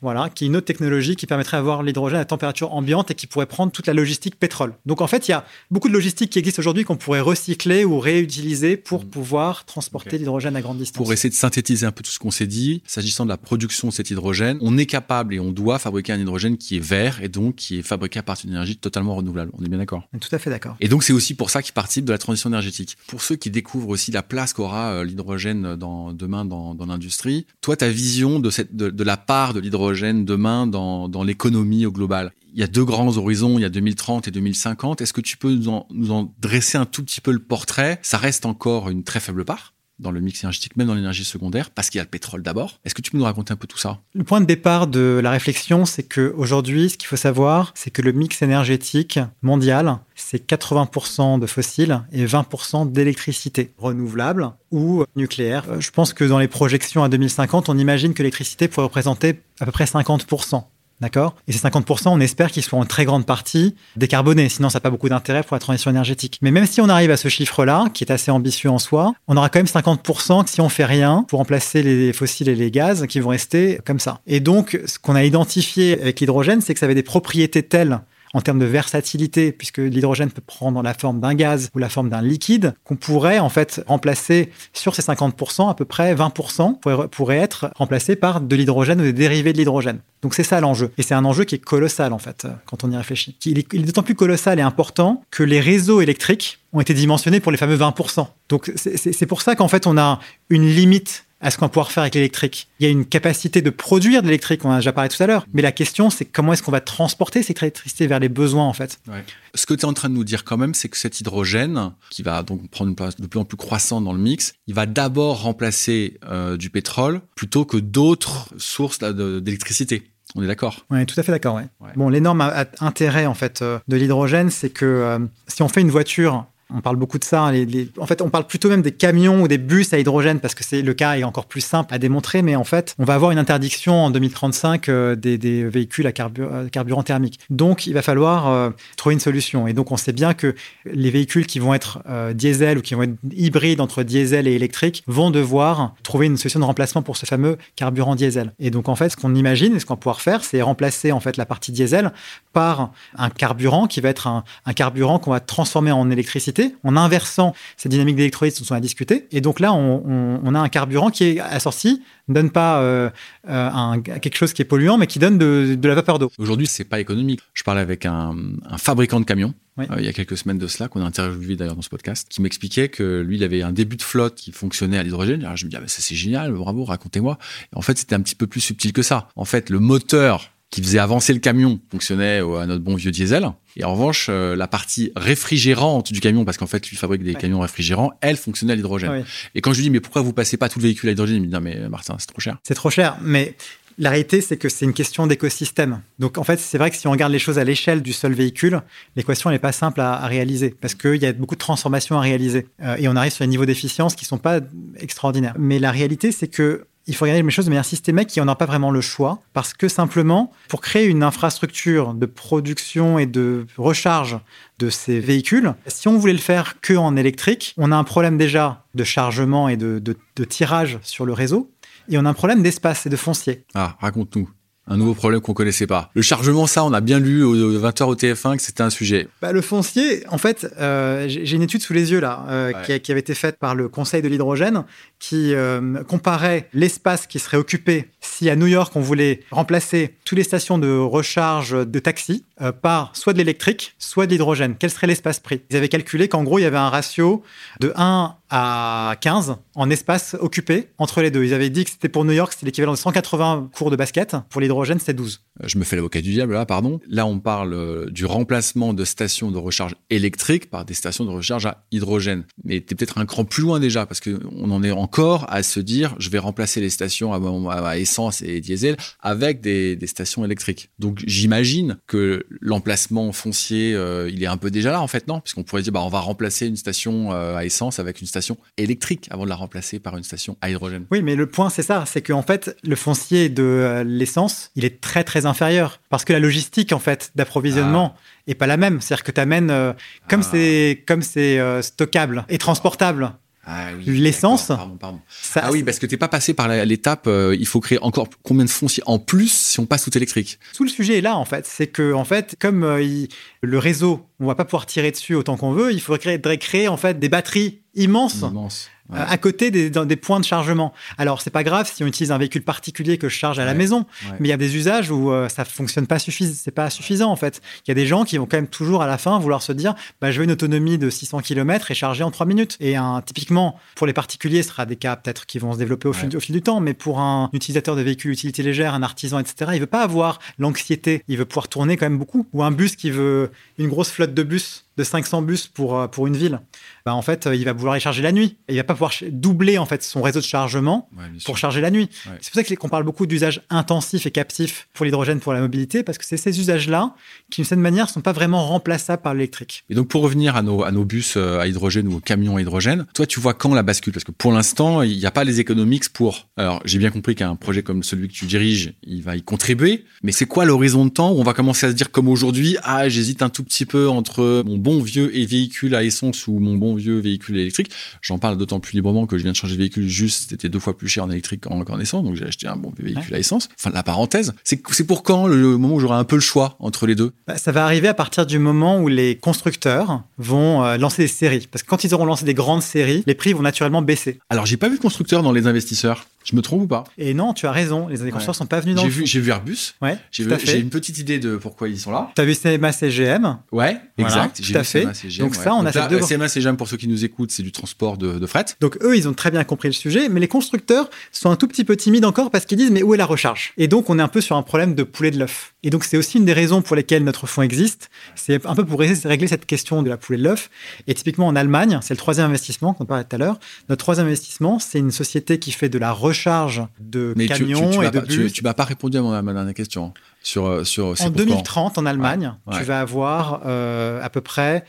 [0.00, 3.26] Voilà, qui est une autre technologie qui permettrait d'avoir l'hydrogène à température ambiante et qui
[3.26, 4.72] pourrait prendre toute la logistique pétrole.
[4.86, 7.84] Donc, en fait, il y a beaucoup de logistique qui existe aujourd'hui qu'on pourrait recycler
[7.84, 9.08] ou réutiliser pour mm.
[9.08, 10.96] pouvoir transporter l'hydrogène à grande distance.
[10.96, 13.88] Pour essayer de synthétiser un peu tout ce qu'on s'est dit, s'agissant de la production
[13.88, 16.80] de cet hydrogène, on est capable et on on doit fabriquer un hydrogène qui est
[16.80, 19.50] vert et donc qui est fabriqué à partir d'une énergie totalement renouvelable.
[19.58, 20.76] On est bien d'accord Tout à fait d'accord.
[20.78, 22.96] Et donc c'est aussi pour ça qu'il participe de la transition énergétique.
[23.08, 27.76] Pour ceux qui découvrent aussi la place qu'aura euh, l'hydrogène dans, demain dans, l'industrie, toi
[27.76, 32.60] ta vision de, cette, de, la part de l'hydrogène demain dans, l'économie au global, il
[32.60, 35.00] y a deux grands horizons, il y a 2030 et 2050.
[35.00, 37.98] Est-ce que tu peux nous en, nous en dresser un tout petit peu le portrait?
[38.02, 39.74] Ça reste encore une très faible part?
[40.00, 42.78] Dans le mix énergétique, même dans l'énergie secondaire, parce qu'il y a le pétrole d'abord.
[42.84, 43.98] Est-ce que tu peux nous raconter un peu tout ça?
[44.14, 48.02] Le point de départ de la réflexion, c'est qu'aujourd'hui, ce qu'il faut savoir, c'est que
[48.02, 55.64] le mix énergétique mondial, c'est 80% de fossiles et 20% d'électricité renouvelable ou nucléaire.
[55.68, 59.40] Euh, je pense que dans les projections à 2050, on imagine que l'électricité pourrait représenter
[59.60, 60.64] à peu près 50%
[61.00, 61.34] D'accord?
[61.48, 64.48] Et ces 50%, on espère qu'ils soient en très grande partie décarbonés.
[64.48, 66.38] Sinon, ça n'a pas beaucoup d'intérêt pour la transition énergétique.
[66.42, 69.36] Mais même si on arrive à ce chiffre-là, qui est assez ambitieux en soi, on
[69.36, 72.70] aura quand même 50% que si on fait rien pour remplacer les fossiles et les
[72.70, 74.20] gaz qui vont rester comme ça.
[74.26, 78.00] Et donc, ce qu'on a identifié avec l'hydrogène, c'est que ça avait des propriétés telles
[78.34, 82.08] en termes de versatilité, puisque l'hydrogène peut prendre la forme d'un gaz ou la forme
[82.08, 87.38] d'un liquide, qu'on pourrait en fait remplacer sur ces 50%, à peu près 20% pourrait,
[87.38, 90.00] être remplacé par de l'hydrogène ou des dérivés de l'hydrogène.
[90.22, 90.90] Donc c'est ça l'enjeu.
[90.98, 93.36] Et c'est un enjeu qui est colossal en fait, quand on y réfléchit.
[93.46, 96.94] Il est, il est d'autant plus colossal et important que les réseaux électriques ont été
[96.94, 98.26] dimensionnés pour les fameux 20%.
[98.48, 101.90] Donc c'est pour ça qu'en fait on a une limite à ce qu'on va pouvoir
[101.90, 102.68] faire avec l'électrique.
[102.78, 105.22] Il y a une capacité de produire de l'électrique, on en a déjà parlé tout
[105.22, 105.46] à l'heure.
[105.52, 108.72] Mais la question, c'est comment est-ce qu'on va transporter cette électricité vers les besoins, en
[108.72, 109.00] fait.
[109.08, 109.24] Ouais.
[109.54, 111.92] Ce que tu es en train de nous dire quand même, c'est que cet hydrogène,
[112.10, 114.74] qui va donc prendre une place de plus en plus croissante dans le mix, il
[114.74, 120.10] va d'abord remplacer euh, du pétrole plutôt que d'autres sources d'électricité.
[120.36, 120.86] On est d'accord?
[120.90, 121.56] Oui, tout à fait d'accord.
[121.56, 121.66] Ouais.
[121.80, 121.90] Ouais.
[121.96, 122.40] Bon, l'énorme
[122.80, 126.80] intérêt en fait euh, de l'hydrogène, c'est que euh, si on fait une voiture on
[126.80, 127.46] parle beaucoup de ça.
[127.46, 127.66] Hein.
[127.98, 130.64] En fait, on parle plutôt même des camions ou des bus à hydrogène parce que
[130.64, 132.42] c'est le cas est encore plus simple à démontrer.
[132.42, 136.68] Mais en fait, on va avoir une interdiction en 2035 euh, des, véhicules à euh,
[136.68, 137.40] carburant thermique.
[137.50, 139.66] Donc, il va falloir euh, trouver une solution.
[139.66, 140.54] Et donc, on sait bien que
[140.84, 142.02] les véhicules qui vont être
[142.34, 146.60] diesel ou qui vont être hybrides entre diesel et électrique vont devoir trouver une solution
[146.60, 148.52] de remplacement pour ce fameux carburant diesel.
[148.58, 151.12] Et donc, en fait, ce qu'on imagine et ce qu'on va pouvoir faire, c'est remplacer
[151.12, 152.12] en fait la partie diesel
[152.52, 157.54] par un carburant qui va être un carburant qu'on va transformer en électricité en inversant
[157.76, 159.26] ces dynamiques d'électrolyse dont on a discuté.
[159.32, 162.80] Et donc là, on, on, on, a un carburant qui est assorti, ne donne pas
[162.80, 163.10] euh,
[163.44, 166.30] un, quelque chose qui est polluant, mais qui donne de, de la vapeur d'eau.
[166.38, 167.40] Aujourd'hui, c'est pas économique.
[167.54, 168.34] Je parlais avec un,
[168.68, 169.54] un fabricant de camions.
[169.76, 169.86] Oui.
[169.90, 172.28] Euh, il y a quelques semaines de cela, qu'on a interviewé d'ailleurs dans ce podcast,
[172.28, 175.44] qui m'expliquait que lui, il avait un début de flotte qui fonctionnait à l'hydrogène.
[175.44, 177.38] Alors je me dis, ah, ça c'est génial, bravo, racontez-moi.
[177.74, 179.28] En fait, c'était un petit peu plus subtil que ça.
[179.36, 183.50] En fait, le moteur qui faisait avancer le camion fonctionnait à notre bon vieux diesel.
[183.76, 187.32] Et en revanche, euh, la partie réfrigérante du camion, parce qu'en fait, lui fabrique des
[187.34, 187.40] ouais.
[187.40, 189.10] camions réfrigérants, elle fonctionnait à l'hydrogène.
[189.10, 189.24] Ouais.
[189.54, 191.36] Et quand je lui dis, mais pourquoi vous passez pas tout le véhicule à l'hydrogène
[191.36, 192.58] Il me dit, non, mais Martin, c'est trop cher.
[192.62, 193.54] C'est trop cher, mais
[193.98, 196.00] la réalité, c'est que c'est une question d'écosystème.
[196.18, 198.32] Donc, en fait, c'est vrai que si on regarde les choses à l'échelle du seul
[198.32, 198.80] véhicule,
[199.14, 202.20] l'équation n'est pas simple à, à, réaliser parce qu'il y a beaucoup de transformations à
[202.20, 204.60] réaliser euh, et on arrive sur des niveaux d'efficience qui sont pas
[204.96, 205.54] extraordinaires.
[205.58, 208.44] Mais la réalité, c'est que il faut regarder les choses de manière systémique et on
[208.44, 213.26] n'a pas vraiment le choix parce que simplement, pour créer une infrastructure de production et
[213.26, 214.38] de recharge
[214.78, 218.38] de ces véhicules, si on voulait le faire que en électrique, on a un problème
[218.38, 220.16] déjà de chargement et de,
[220.48, 221.72] tirage sur le réseau
[222.08, 223.64] et on a un problème d'espace et de foncier.
[223.74, 224.48] Ah, raconte-nous
[224.90, 226.10] un nouveau problème qu'on connaissait pas.
[226.14, 229.28] Le chargement, ça, on a bien lu aux 20h au TF1 que c'était un sujet.
[229.40, 232.82] Bah, le foncier, en fait, euh, j'ai une étude sous les yeux là, euh, ouais.
[232.84, 234.84] qui, qui, avait été faite par le Conseil de l'hydrogène,
[235.20, 240.38] qui euh, comparait l'espace qui serait occupé si à New York on voulait remplacer toutes
[240.38, 244.76] les stations de recharge de taxi euh, par soit de l'électrique, soit de l'hydrogène.
[244.78, 247.42] Quel serait l'espace pris Ils avaient calculé qu'en gros, il y avait un ratio
[247.80, 251.44] de 1 à 15 en espace occupé entre les deux.
[251.44, 254.36] Ils avaient dit que c'était pour New York, c'était l'équivalent de 180 cours de basket.
[254.50, 255.40] Pour l'hydrogène, c'était 12.
[255.62, 257.00] Je me fais l'avocat du diable là, pardon.
[257.08, 261.30] Là, on parle euh, du remplacement de stations de recharge électrique par des stations de
[261.30, 262.44] recharge à hydrogène.
[262.64, 265.62] Mais tu es peut-être un cran plus loin déjà, parce qu'on en est encore à
[265.62, 270.90] se dire, je vais remplacer les stations à, essence et diesel avec des stations électriques.
[270.98, 275.40] Donc j'imagine que l'emplacement foncier, euh, il est un peu déjà là en fait, non?
[275.40, 278.56] Puisqu'on pourrait dire, bah, on va remplacer une station euh, à essence avec une station
[278.76, 281.04] électrique avant de la remplacer par une station à hydrogène.
[281.10, 284.84] Oui, mais le point c'est ça, c'est qu'en fait, le foncier de euh, l'essence, il
[284.84, 286.00] est très très inférieur.
[286.08, 288.20] Parce que la logistique en fait d'approvisionnement ah.
[288.48, 289.00] est pas la même.
[289.00, 289.94] C'est-à-dire que tu amènes,
[290.28, 290.48] comme ah.
[290.50, 293.32] c'est comme c'est stockable et transportable,
[293.72, 294.66] ah oui, l'essence.
[294.66, 295.20] Pardon, pardon.
[295.28, 297.28] Ça, ah oui, parce que t'es pas passé par l'étape.
[297.28, 300.58] Euh, il faut créer encore combien de fonciers en plus si on passe tout électrique?
[300.74, 301.66] Tout le sujet est là en fait.
[301.66, 303.28] C'est que en fait, comme euh, il,
[303.60, 305.92] le réseau, on va pas pouvoir tirer dessus autant qu'on veut.
[305.92, 308.40] Il faudrait créer, créer en fait des batteries immenses.
[308.42, 308.90] Immense.
[309.12, 309.18] Ouais.
[309.18, 310.92] à côté des, des, points de chargement.
[311.18, 313.66] Alors, c'est pas grave si on utilise un véhicule particulier que je charge à ouais.
[313.66, 314.36] la maison, ouais.
[314.38, 317.30] mais il y a des usages où euh, ça fonctionne pas suffisant, c'est pas suffisant
[317.30, 317.60] en fait.
[317.86, 319.72] Il y a des gens qui vont quand même toujours à la fin vouloir se
[319.72, 322.76] dire, bah, je veux une autonomie de 600 km et charger en 3 minutes.
[322.80, 326.08] Et un, typiquement, pour les particuliers, ce sera des cas peut-être qui vont se développer
[326.08, 329.02] au, fil, au fil du temps, mais pour un utilisateur de véhicules utilité légère, un
[329.02, 332.46] artisan, etc., il veut pas avoir l'anxiété, il veut pouvoir tourner quand même beaucoup.
[332.52, 336.06] Ou un bus qui veut une grosse flotte de bus de 500 bus pour, euh,
[336.06, 336.60] pour une ville,
[337.04, 338.56] bah en fait, il va vouloir y charger la nuit.
[338.68, 341.80] Et il va pas pouvoir doubler en fait son réseau de chargement ouais, pour charger
[341.80, 342.08] la nuit.
[342.26, 342.32] Ouais.
[342.40, 346.02] C'est pour ça qu'on parle beaucoup d'usage intensif et captif pour l'hydrogène pour la mobilité,
[346.02, 347.14] parce que c'est ces usages-là
[347.50, 349.84] qui, d'une certaine manière, sont pas vraiment remplaçables par l'électrique.
[349.90, 352.56] Et donc, pour revenir à nos, à nos bus euh, à hydrogène ou aux camions
[352.56, 354.12] à hydrogène, toi, tu vois quand la bascule?
[354.12, 356.48] Parce que pour l'instant, il n'y a pas les économiques pour.
[356.56, 360.04] Alors, j'ai bien compris qu'un projet comme celui que tu diriges, il va y contribuer.
[360.22, 362.76] Mais c'est quoi l'horizon de temps où on va commencer à se dire comme aujourd'hui,
[362.82, 366.58] ah, j'hésite un tout petit peu entre mon bon vieux et véhicule à essence ou
[366.58, 367.90] mon bon vieux véhicule électrique.
[368.20, 370.68] J'en parle d'autant plus plus librement que je viens de changer de véhicule, juste c'était
[370.68, 373.38] deux fois plus cher en électrique qu'en essence, donc j'ai acheté un bon véhicule à
[373.38, 373.68] essence.
[373.78, 377.06] Enfin, la parenthèse, c'est pour quand le, moment où j'aurai un peu le choix entre
[377.06, 377.30] les deux?
[377.46, 381.28] Bah, Ça va arriver à partir du moment où les constructeurs vont euh, lancer des
[381.28, 381.68] séries.
[381.70, 384.40] Parce que quand ils auront lancé des grandes séries, les prix vont naturellement baisser.
[384.50, 386.26] Alors, j'ai pas vu de constructeurs dans les investisseurs.
[386.44, 388.08] Je me trompe ou pas Et non, tu as raison.
[388.08, 389.02] Les constructeurs ne sont pas venus dans.
[389.02, 389.94] J'ai vu, j'ai vu Airbus.
[390.00, 390.18] Ouais.
[390.30, 392.30] J'ai une petite idée de pourquoi ils sont là.
[392.34, 393.58] Tu as vu CMA CGM.
[393.72, 394.60] Ouais, exact.
[394.62, 395.06] Tout à fait.
[395.38, 396.20] Donc ça, on a deux.
[396.20, 398.64] CMA CGM pour ceux qui nous écoutent, c'est du transport de, de, fret.
[398.80, 401.68] Donc eux, ils ont très bien compris le sujet, mais les constructeurs sont un tout
[401.68, 403.72] petit peu timides encore parce qu'ils disent mais où est la recharge?
[403.76, 405.74] Et donc on est un peu sur un problème de poulet de l'œuf.
[405.82, 408.10] Et donc c'est aussi une des raisons pour lesquelles notre fonds existe.
[408.34, 410.70] C'est un peu pour régler cette question de la poulet de l'œuf.
[411.06, 413.58] Et typiquement en Allemagne, c'est le troisième investissement qu'on parlait tout à l'heure.
[413.88, 418.04] Notre troisième investissement, c'est une société qui fait de la recharge de Mais camions tu,
[418.04, 418.52] et de bus.
[418.52, 420.06] Tu, m'as pas répondu à, ma dernière question.
[420.06, 420.12] Hein,
[420.42, 424.84] sur, euh, sur, en 2030, en Allemagne, tu vas avoir euh, à peu près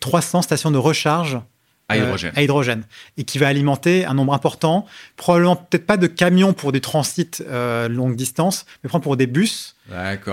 [0.00, 1.38] 300 stations de recharge
[1.88, 2.32] à euh, hydrogène.
[2.36, 2.84] à hydrogène.
[3.16, 4.86] Et qui va alimenter un nombre important,
[5.16, 7.42] probablement peut-être pas de camions pour des transits
[7.88, 9.74] longue distance, mais pour des bus.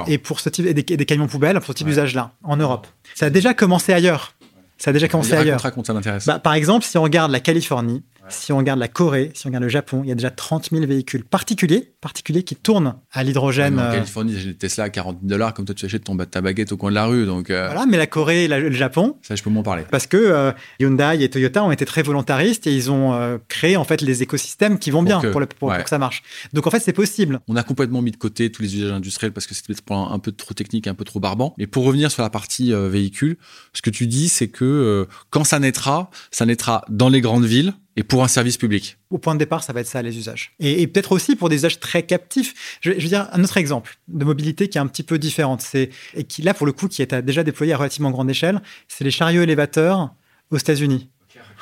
[0.07, 2.87] Et pour ce type, et des, camions poubelles pour ce type d'usage-là, en Europe.
[3.13, 4.35] Ça a déjà commencé ailleurs.
[4.77, 5.61] Ça a déjà commencé ailleurs.
[5.61, 6.25] Raconte, ça m'intéresse.
[6.25, 9.49] Bah, par exemple, si on regarde la Californie, si on regarde la Corée, si on
[9.49, 13.23] regarde le Japon, il y a déjà 30 000 véhicules particuliers, particuliers qui tournent à
[13.23, 13.79] l'hydrogène.
[13.79, 16.39] en euh, Californie, j'ai des Tesla à 40 dollars, comme toi tu achètes ton, ta
[16.39, 17.25] baguette au coin de la rue.
[17.25, 19.17] Donc, euh, Voilà, mais la Corée et le Japon.
[19.23, 19.85] Ça, je peux m'en parler.
[19.89, 23.85] Parce que euh, Hyundai et Toyota ont été très volontaristes et ils ont créé en
[23.85, 26.21] fait les écosystèmes qui vont bien pour, que ça marche.
[26.53, 27.39] Donc en fait, c'est possible.
[27.47, 30.19] On a complètement mis de côté tous les usages industriels parce que c'était un, un
[30.19, 31.55] peu trop technique, un peu trop barbant.
[31.57, 33.37] Mais pour revenir sur la partie véhicule,
[33.73, 37.73] ce que tu dis, c'est que quand ça naîtra, ça naîtra dans les grandes villes
[37.95, 38.97] et pour un service public.
[39.11, 40.53] Au point de départ, ça va être ça, les usages.
[40.59, 42.79] Et, peut-être aussi pour des usages très captifs.
[42.81, 45.61] Je, je, veux dire, un autre exemple de mobilité qui est un petit peu différente,
[45.61, 48.61] c'est, et qui, là, pour le coup, qui est déjà déployé à relativement grande échelle,
[48.87, 50.13] c'est les chariots élévateurs
[50.51, 51.09] aux États-Unis.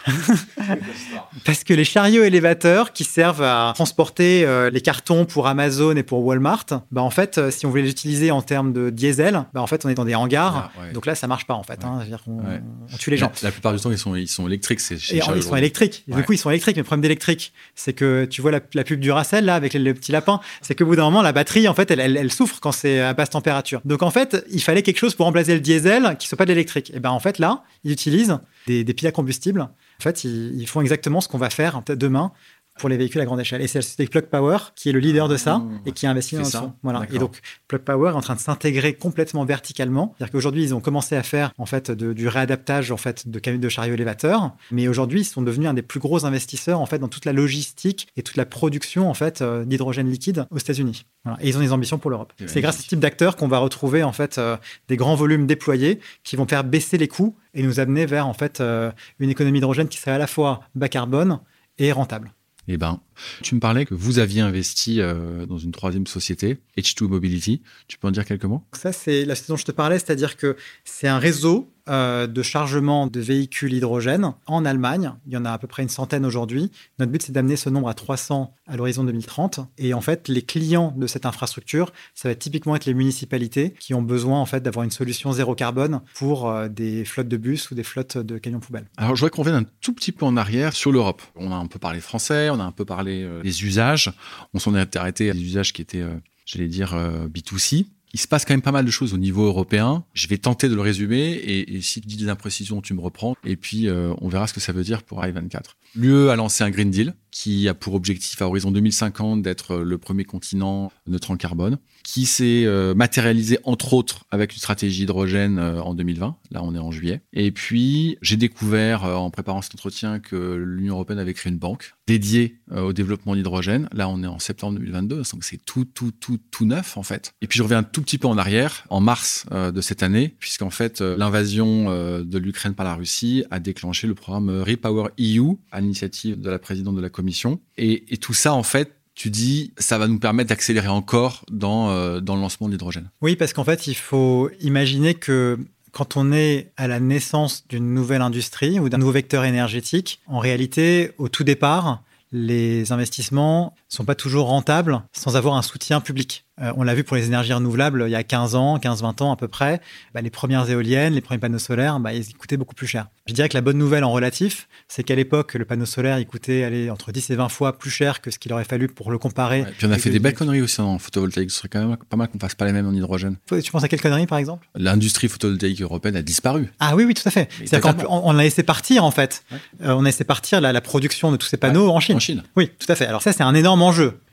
[1.45, 6.03] Parce que les chariots élévateurs qui servent à transporter euh, les cartons pour Amazon et
[6.03, 9.45] pour Walmart, bah en fait, euh, si on voulait les utiliser en termes de diesel,
[9.53, 10.71] bah en fait, on est dans des hangars.
[10.77, 11.83] Ah, Donc là, ça marche pas en fait.
[11.83, 12.01] Hein.
[12.27, 13.31] on, tue les gens.
[13.41, 14.79] La, plupart du temps, ils sont, ils sont électriques.
[14.79, 16.03] C'est et ils sont électriques.
[16.07, 16.75] du coup, ils sont électriques.
[16.75, 19.93] Mais le problème d'électrique, c'est que tu vois la, pub du Racel là avec les,
[19.93, 22.71] petits lapins, c'est qu'au bout d'un moment, la batterie, en fait, elle, elle, souffre quand
[22.71, 23.81] c'est à basse température.
[23.85, 26.51] Donc en fait, il fallait quelque chose pour remplacer le diesel qui soit pas de
[26.51, 26.91] l'électrique.
[26.93, 28.37] Et ben en fait, là, ils utilisent
[28.67, 29.69] des, des piles à combustible
[30.03, 32.33] en fait, ils, font exactement ce qu'on va faire demain
[32.79, 33.61] pour les véhicules à grande échelle.
[33.61, 36.05] Et c'est la société Plug Power qui est le leader de ça ah, et qui
[36.05, 36.73] a investi dans ça.
[36.83, 37.05] Voilà.
[37.11, 40.15] Et donc Plug Power est en train de s'intégrer complètement verticalement.
[40.17, 43.59] C'est-à-dire qu'aujourd'hui ils ont commencé à faire en fait du réadaptage en fait de camions
[43.59, 46.99] de chariot élévateur, mais aujourd'hui ils sont devenus un des plus gros investisseurs en fait
[46.99, 51.05] dans toute la logistique et toute la production en fait euh, d'hydrogène liquide aux États-Unis.
[51.39, 52.33] Et ils ont des ambitions pour l'Europe.
[52.47, 54.57] C'est grâce à ce type d'acteurs qu'on va retrouver en fait euh,
[54.87, 58.33] des grands volumes déployés qui vont faire baisser les coûts et nous amener vers en
[58.33, 61.39] fait euh, une économie d'hydrogène qui serait à la fois bas carbone
[61.77, 62.33] et rentable.
[62.67, 63.01] Eh ben,
[63.41, 67.61] tu me parlais que vous aviez investi euh, dans une troisième société, H2 Mobility.
[67.87, 68.63] Tu peux en dire quelques mots?
[68.73, 72.41] Ça, c'est la situation dont je te parlais, c'est-à-dire que c'est un réseau euh, de
[72.41, 75.11] chargement de véhicules hydrogène en Allemagne.
[75.27, 76.71] Il y en a à peu près une centaine aujourd'hui.
[76.97, 79.59] Notre but, c'est d'amener ce nombre à 300 à l'horizon 2030.
[79.77, 83.93] Et en fait, les clients de cette infrastructure, ça va typiquement être les municipalités qui
[83.93, 87.69] ont besoin en fait d'avoir une solution zéro carbone pour euh, des flottes de bus
[87.69, 88.87] ou des flottes de camions poubelles.
[88.95, 91.21] Alors, je voudrais qu'on revienne un tout petit peu en arrière sur l'Europe.
[91.35, 94.09] On a un peu parlé français, on a un peu parlé euh, des usages.
[94.53, 96.05] On s'en est arrêté à des usages qui étaient,
[96.45, 96.95] j'allais dire,
[97.27, 100.03] B2C il se passe quand même pas mal de choses au niveau européen.
[100.13, 103.35] Je vais tenter de le résumer et, si tu dis des imprécisions, tu me reprends.
[103.43, 105.61] Et puis, euh, on verra ce que ça veut dire pour i24.
[105.95, 109.97] L'UE a lancé un Green Deal qui a pour objectif à horizon 2050 d'être le
[109.97, 115.57] premier continent neutre en carbone, qui s'est euh, matérialisé entre autres avec une stratégie hydrogène
[115.57, 116.37] euh, en 2020.
[116.51, 117.21] Là, on est en juillet.
[117.33, 121.95] Et puis, j'ai découvert en préparant cet entretien que l'Union européenne avait créé une banque
[122.05, 123.87] dédiée au développement d'hydrogène.
[123.93, 127.33] Là, on est en septembre 2022, donc c'est tout, tout, tout, tout neuf en fait.
[127.41, 130.35] Et puis, je reviens un tout petit peu en arrière, en mars de cette année,
[130.37, 131.85] puisqu'en fait, l'invasion
[132.23, 136.95] de l'Ukraine par la Russie a déclenché le programme Repower EU l'initiative de la présidente
[136.95, 137.59] de la commission.
[137.77, 142.19] Et, tout ça, en fait, tu dis, ça va nous permettre d'accélérer encore dans, euh,
[142.19, 143.09] dans le lancement de l'hydrogène.
[143.21, 145.59] Oui, parce qu'en fait, il faut imaginer que
[145.91, 150.39] quand on est à la naissance d'une nouvelle industrie ou d'un nouveau vecteur énergétique, en
[150.39, 156.45] réalité, au tout départ, les investissements sont pas toujours rentables sans avoir un soutien public.
[156.61, 159.31] Euh, on l'a vu pour les énergies renouvelables il y a 15 ans, 15-20 ans
[159.31, 159.81] à peu près.
[160.13, 163.07] Bah, les premières éoliennes, les premiers panneaux solaires, bah, ils coûtaient beaucoup plus cher.
[163.25, 166.27] Je dirais que la bonne nouvelle en relatif, c'est qu'à l'époque, le panneau solaire, il
[166.27, 169.11] coûtait aller entre 10 et 20 fois plus cher que ce qu'il aurait fallu pour
[169.11, 169.65] le comparer.
[169.77, 171.49] puis on a fait des belles conneries aussi en photovoltaïque.
[171.49, 173.37] Ce serait quand même pas mal qu'on fasse pas les mêmes en hydrogène.
[173.47, 174.67] Tu penses à quelle connerie, par exemple?
[174.75, 176.71] L'industrie photovoltaïque européenne a disparu.
[176.79, 177.49] Ah oui, oui, tout à fait.
[177.65, 179.43] C'est-à-dire qu'on on a laissé partir, en fait.
[179.81, 182.17] Euh, on a laissé partir la, production de tous ces panneaux en Chine.
[182.17, 182.43] En Chine.
[182.55, 183.05] Oui, tout à fait.
[183.05, 183.81] Alors ça, c'est un énorme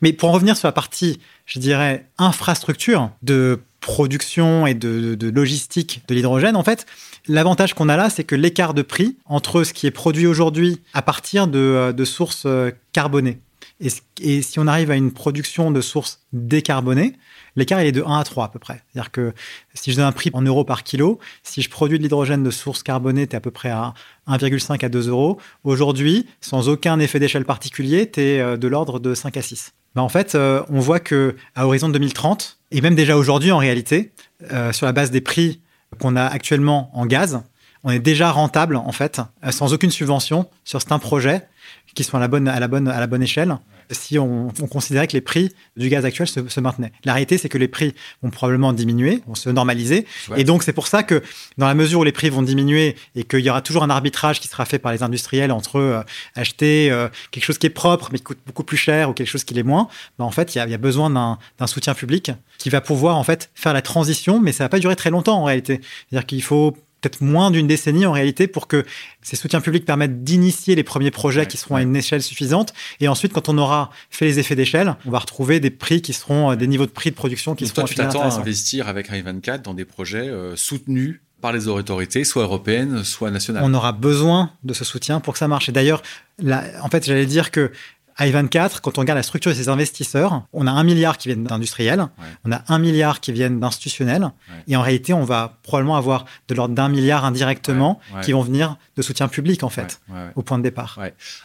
[0.03, 6.03] Mais pour en revenir sur la partie, je dirais, infrastructure de production et de, logistique
[6.09, 6.87] de l'hydrogène, en fait,
[7.27, 10.81] l'avantage qu'on a là, c'est que l'écart de prix entre ce qui est produit aujourd'hui
[10.95, 13.39] à partir de, sources euh, carbonées
[13.81, 17.15] et, si on arrive à une production de sources décarbonées,
[17.57, 18.83] l'écart est de 1 à 3 à peu près.
[18.93, 19.33] C'est-à-dire que
[19.75, 22.51] si je donne un prix en euros par kilo, si je produis de l'hydrogène de
[22.51, 23.95] source carbonée, tu es à peu près à
[24.29, 25.39] 1,5 à 2 euros.
[25.65, 29.73] Aujourd'hui, sans aucun effet d'échelle particulier, tu es euh, de l'ordre de 5 à 6.
[29.95, 33.59] Ben, en fait, euh, on voit que à horizon 2030, et même déjà aujourd'hui en
[33.59, 34.13] réalité,
[34.53, 35.61] euh, sur la base des prix
[35.99, 37.43] qu'on a actuellement en gaz,
[37.83, 41.49] on est déjà rentable en fait, sans aucune subvention sur certains projets
[41.95, 43.57] qui sont à la bonne, à la bonne, à la bonne échelle
[43.93, 46.93] si on, considérait que les prix du gaz actuel se, maintenaient.
[47.05, 50.07] La réalité, c'est que les prix vont probablement diminuer, vont se normaliser.
[50.37, 51.23] Et donc, c'est pour ça que
[51.59, 54.41] dans la mesure où les prix vont diminuer et qu'il y aura toujours un arbitrage
[54.41, 56.03] qui sera fait par les industriels entre euh,
[56.37, 59.29] acheter euh, quelque chose qui est propre mais qui coûte beaucoup plus cher ou quelque
[59.29, 59.89] chose qui l'est moins,
[60.19, 63.51] ben, en fait, il y, a, besoin d'un soutien public qui va pouvoir en fait
[63.55, 65.81] faire la transition, mais ça va pas durer très longtemps en réalité.
[66.09, 68.85] C'est-à-dire qu'il faut peut-être moins d'une décennie en réalité pour que
[69.23, 72.73] ces soutiens publics permettent d'initier les premiers projets qui seront à une échelle suffisante.
[73.01, 76.13] Et ensuite, quand on aura fait les effets d'échelle, on va retrouver des prix qui
[76.13, 78.35] seront euh, des niveaux de prix de production qui Donc seront toi, tu t'attends à
[78.35, 83.31] investir avec Rai 24 dans des projets euh, soutenus par les autorités, soit européennes, soit
[83.31, 83.63] nationales.
[83.65, 85.69] On aura besoin de ce soutien pour que ça marche.
[85.69, 86.03] Et d'ailleurs,
[86.43, 87.73] en fait, j'allais dire que
[88.21, 91.45] i24, quand on regarde la structure de ces investisseurs, on a un milliard qui viennent
[91.45, 92.07] d'industriels,
[92.45, 94.31] on a un milliard qui viennent d'institutionnels,
[94.69, 98.77] et en réalité, on va probablement avoir de l'ordre d'un milliard indirectement qui vont venir
[98.97, 100.01] de soutien public, en fait,
[100.37, 100.99] au point de départ.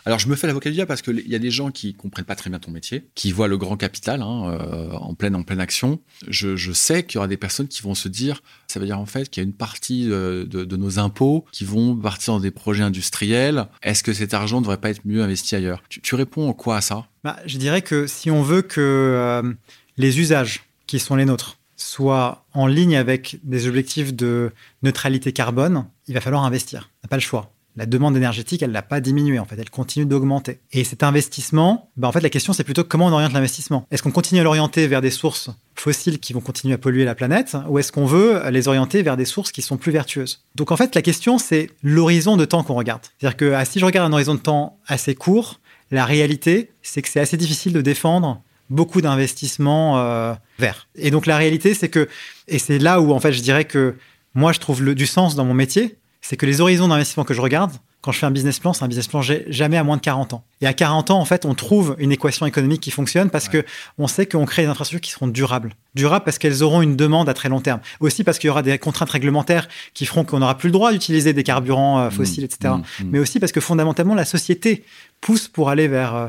[0.06, 2.26] Alors, je me fais l'avocat du diable parce qu'il y a des gens qui comprennent
[2.26, 5.44] pas très bien ton métier, qui voient le grand capital hein, euh, en, pleine, en
[5.44, 6.00] pleine action.
[6.28, 9.00] Je, je sais qu'il y aura des personnes qui vont se dire, ça veut dire
[9.00, 12.40] en fait qu'il y a une partie de, de, nos impôts qui vont partir dans
[12.40, 13.68] des projets industriels.
[13.82, 15.82] Est-ce que cet argent ne devrait pas être mieux investi ailleurs?
[15.90, 17.08] Tu, réponds quoi à ça?
[17.24, 19.54] Bah, Je dirais que si on veut que euh,
[19.98, 24.52] les usages qui sont les nôtres soient en ligne avec des objectifs de
[24.84, 26.90] neutralité carbone, il va falloir investir.
[27.04, 29.70] On n'a pas le choix la demande énergétique, elle n'a pas diminué, en fait, elle
[29.70, 30.60] continue d'augmenter.
[30.72, 33.86] Et cet investissement, bah, en fait, la question, c'est plutôt comment on oriente l'investissement.
[33.92, 37.16] Est-ce qu'on continue à l'orienter vers des sources fossiles qui vont continuer à polluer la
[37.16, 40.46] planète, ou est-ce qu'on veut les orienter vers des sources qui sont plus vertueuses?
[40.56, 43.02] Donc, en fait, la question, c'est l'horizon de temps qu'on regarde.
[43.20, 45.60] C'est-à-dire que ah, si je regarde un horizon de temps assez court,
[45.92, 50.88] la réalité, c'est que c'est assez difficile de défendre beaucoup d'investissements euh, verts.
[50.96, 52.08] Et donc, la réalité, c'est que,
[52.48, 53.96] et c'est là où, en fait, je dirais que
[54.34, 55.98] moi, je trouve du sens dans mon métier,
[56.28, 57.72] c'est que les horizons d'investissement que je regarde,
[58.02, 60.34] quand je fais un business plan, c'est un business plan jamais à moins de 40
[60.34, 60.44] ans.
[60.66, 63.64] Et à 40 ans, en fait, on trouve une équation économique qui fonctionne parce que
[64.00, 65.74] on sait qu'on crée des infrastructures qui seront durables.
[65.94, 67.82] Durables parce qu'elles auront une demande à très long terme.
[68.00, 70.92] Aussi parce qu'il y aura des contraintes réglementaires qui feront qu'on n'aura plus le droit
[70.92, 72.46] d'utiliser des carburants euh, fossiles, mmh.
[72.46, 72.74] etc.
[72.74, 73.04] Mmh.
[73.04, 73.10] Mmh.
[73.12, 74.84] Mais aussi parce que fondamentalement, la société
[75.22, 76.28] pousse pour aller vers euh,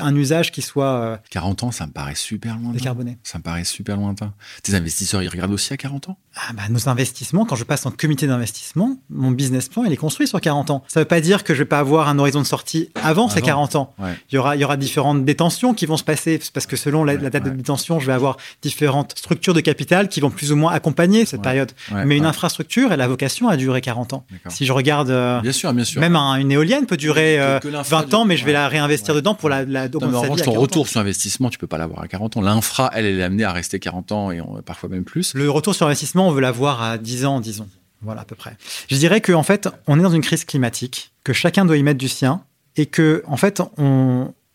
[0.00, 1.20] un usage qui soit...
[1.30, 2.72] 40 euh, ans, ça me paraît super lointain.
[2.72, 3.18] Décarboné.
[3.22, 4.32] Ça me paraît super lointain.
[4.62, 6.18] Tes investisseurs, ils regardent aussi à 40 ans?
[6.34, 9.98] Ah bah, Nos investissements, quand je passe en comité d'investissement, mon business plan, il est
[9.98, 10.84] construit sur 40 ans.
[10.88, 13.28] Ça ne veut pas dire que je vais pas avoir un horizon de sortie avant,
[13.28, 13.77] ces 40 ans.
[13.98, 17.04] Il, y aura, il y aura différentes détentions qui vont se passer, parce que selon
[17.04, 20.56] la, date de détention, je vais avoir différentes structures de capital qui vont plus ou
[20.56, 21.72] moins accompagner cette période.
[22.04, 24.24] Mais une infrastructure, elle a vocation à durer 40 ans.
[24.48, 25.10] Si je regarde...
[25.10, 26.00] Euh, bien sûr, bien sûr.
[26.00, 29.64] Même une éolienne peut durer 20 ans, mais je vais la réinvestir dedans pour la,
[29.64, 32.40] la non, en revanche, ton retour sur investissement, tu peux pas l'avoir à 40 ans.
[32.40, 35.34] L'infra, elle, elle est amenée à rester 40 ans et parfois même plus.
[35.34, 37.68] Le retour sur investissement, on veut l'avoir à 10 ans, disons.
[38.02, 38.56] Voilà, à peu près.
[38.88, 41.82] Je dirais qu'en en fait, on est dans une crise climatique, que chacun doit y
[41.82, 42.42] mettre du sien,
[42.78, 43.60] et que, en fait,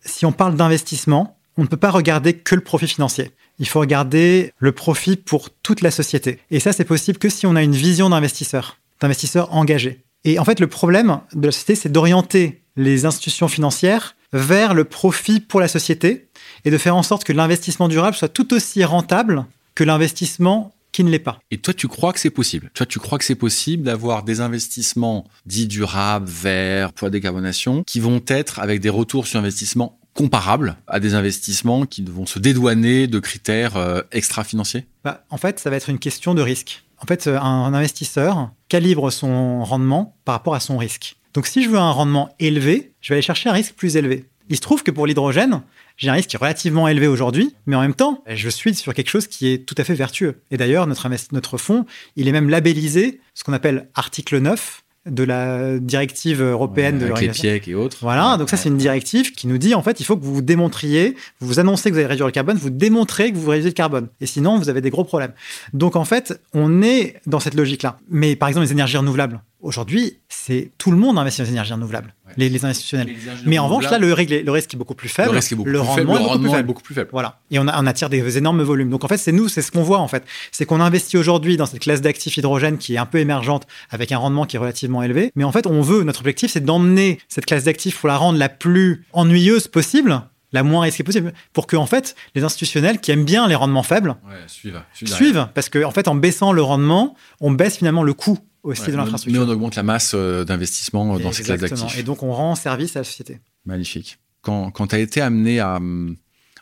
[0.06, 3.32] si on parle d'investissement, on ne peut pas regarder que le profit financier.
[3.60, 6.40] Il faut regarder le profit pour toute la société.
[6.50, 10.04] Et ça, c'est possible que si on a une vision d'investisseur, d'investisseur engagé.
[10.24, 14.86] Et en fait, le problème de la société, c'est d'orienter les institutions financières vers le
[14.86, 16.30] profit pour la société
[16.66, 19.46] et de faire en sorte que l'investissement durable soit tout aussi rentable
[19.76, 21.40] que l'investissement qui ne l'est pas.
[21.52, 24.40] Et toi, tu crois que c'est possible Toi, tu crois que c'est possible d'avoir des
[24.40, 30.00] investissements dits durables, verts, pour la décarbonation, qui vont être avec des retours sur investissement
[30.14, 34.86] comparables à des investissements qui vont se dédouaner de critères euh, extra-financiers?
[35.04, 36.84] Bah, En fait, ça va être une question de risque.
[37.00, 41.18] En fait, un investisseur calibre son rendement par rapport à son risque.
[41.34, 44.30] Donc si je veux un rendement élevé, je vais aller chercher un risque plus élevé.
[44.50, 45.62] Il se trouve que pour l'hydrogène,
[45.98, 48.94] j'ai un risque qui est relativement élevé aujourd'hui, mais en même temps, je suis sur
[48.94, 50.42] quelque chose qui est tout à fait vertueux.
[50.52, 51.86] Et d'ailleurs, notre, notre fonds,
[52.16, 57.68] il est même labellisé, ce qu'on appelle article 9, de la directive européenne de avec
[57.68, 57.98] et autres.
[58.02, 60.36] Voilà, donc ça c'est une directive qui nous dit en fait il faut que vous
[60.36, 63.50] vous démontriez, vous vous annoncez que vous allez réduire le carbone, vous démontrez que vous
[63.50, 65.34] réduisez le carbone, et sinon vous avez des gros problèmes.
[65.74, 68.00] Donc en fait on est dans cette logique-là.
[68.10, 71.72] Mais par exemple les énergies renouvelables, Aujourd'hui, c'est tout le monde investit dans les énergies
[71.72, 73.16] renouvelables, les, institutionnels.
[73.46, 75.40] Mais en revanche, là, le, le, risque est beaucoup plus faible.
[75.64, 77.10] Le, rendement, est, beaucoup plus faible.
[77.14, 77.40] Voilà.
[77.50, 78.90] Et on, on, attire des énormes volumes.
[78.90, 80.26] Donc en fait, c'est nous, c'est ce qu'on voit en fait.
[80.52, 84.12] C'est qu'on investit aujourd'hui dans cette classe d'actifs hydrogène qui est un peu émergente, avec
[84.12, 85.32] un rendement qui est relativement élevé.
[85.36, 88.38] Mais en fait, on veut, notre objectif, c'est d'emmener cette classe d'actifs pour la rendre
[88.38, 93.10] la plus ennuyeuse possible la moins risquée possible, pour que en fait les institutionnels qui
[93.10, 97.16] aiment bien les rendements faibles suivent, suivent, parce que en fait en baissant le rendement,
[97.42, 99.42] on baisse finalement le coût aussi de l'infrastructure.
[99.42, 101.98] Mais on augmente la masse euh, d'investissement dans ces classes d'actifs.
[101.98, 103.40] Et donc on rend service à la société.
[103.66, 104.18] Magnifique.
[104.42, 105.80] Quand, quand tu as été amené à,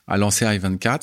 [0.07, 0.97] à lancer i24, euh,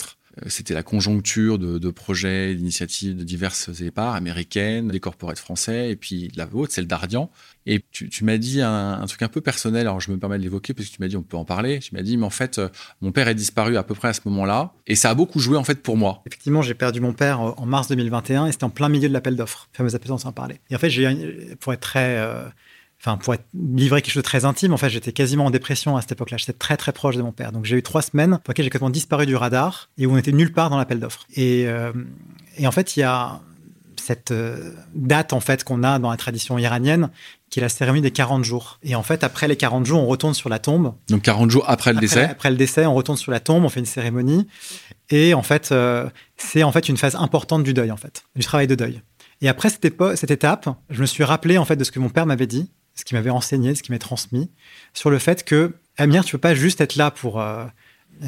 [0.47, 6.30] c'était la conjoncture de, projets, d'initiatives de diverses éparts américaines, des corporates français, et puis
[6.36, 7.30] la vôtre, celle d'Ardian.
[7.66, 10.72] Et tu, m'as dit un, truc un peu personnel, alors je me permets de l'évoquer
[10.72, 11.80] parce que tu m'as dit on peut en parler.
[11.80, 12.68] Tu m'as dit, mais en fait, euh,
[13.03, 15.57] mon père est disparu à peu près à ce moment-là, et ça a beaucoup joué
[15.57, 16.22] en fait pour moi.
[16.26, 19.12] Effectivement, j'ai perdu mon père euh, en mars 2021, et c'était en plein milieu de
[19.12, 20.61] l'appel d'offres, fameux appel d'offres, en parler.
[20.70, 22.45] Et en fait, j'ai, pour être très euh,
[23.01, 25.96] enfin pour être livré quelque chose de très intime, en fait, j'étais quasiment en dépression
[25.96, 26.36] à cette époque-là.
[26.36, 27.53] J'étais très très proche de mon père.
[27.53, 30.16] Donc j'ai eu trois semaines pour lesquelles j'ai complètement disparu du radar et où on
[30.16, 31.26] était nulle part dans l'appel d'offres.
[31.34, 31.92] Et, euh,
[32.57, 33.40] et, en fait, il y a
[34.01, 37.11] cette euh, date en fait qu'on a dans la tradition iranienne
[37.51, 38.78] qui est la cérémonie des 40 jours.
[38.82, 40.94] Et en fait, après les 40 jours, on retourne sur la tombe.
[41.09, 43.68] Donc 40 jours après le décès Après le décès, on retourne sur la tombe, on
[43.68, 44.46] fait une cérémonie.
[45.11, 48.44] Et en fait, euh, c'est en fait une phase importante du deuil, en fait, du
[48.44, 49.03] travail de deuil.
[49.40, 52.09] Et après cette, cette étape, je me suis rappelé en fait de ce que mon
[52.09, 54.51] père m'avait dit ce qui m'avait enseigné, ce qui m'est transmis,
[54.92, 57.40] sur le fait que, Amir, tu peux pas juste être là pour...
[57.40, 57.64] Euh,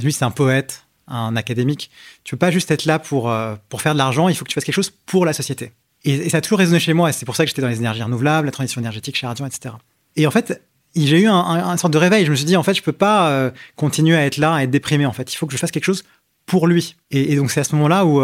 [0.00, 1.90] lui, c'est un poète, un académique.
[2.22, 4.50] Tu peux pas juste être là pour, euh, pour faire de l'argent, il faut que
[4.50, 5.72] tu fasses quelque chose pour la société.
[6.04, 8.02] Et, ça a toujours résonné chez moi, c'est pour ça que j'étais dans les énergies
[8.02, 9.74] renouvelables, la transition énergétique chez Radion, etc.
[10.14, 10.62] Et en fait,
[10.94, 12.24] j'ai eu un, un, sorte de réveil.
[12.24, 14.62] Je me suis dit, en fait, je peux pas euh, continuer à être là, à
[14.62, 15.04] être déprimé.
[15.04, 16.04] En fait, il faut que je fasse quelque chose
[16.46, 16.94] pour lui.
[17.10, 18.22] Et, et donc, c'est à ce moment-là où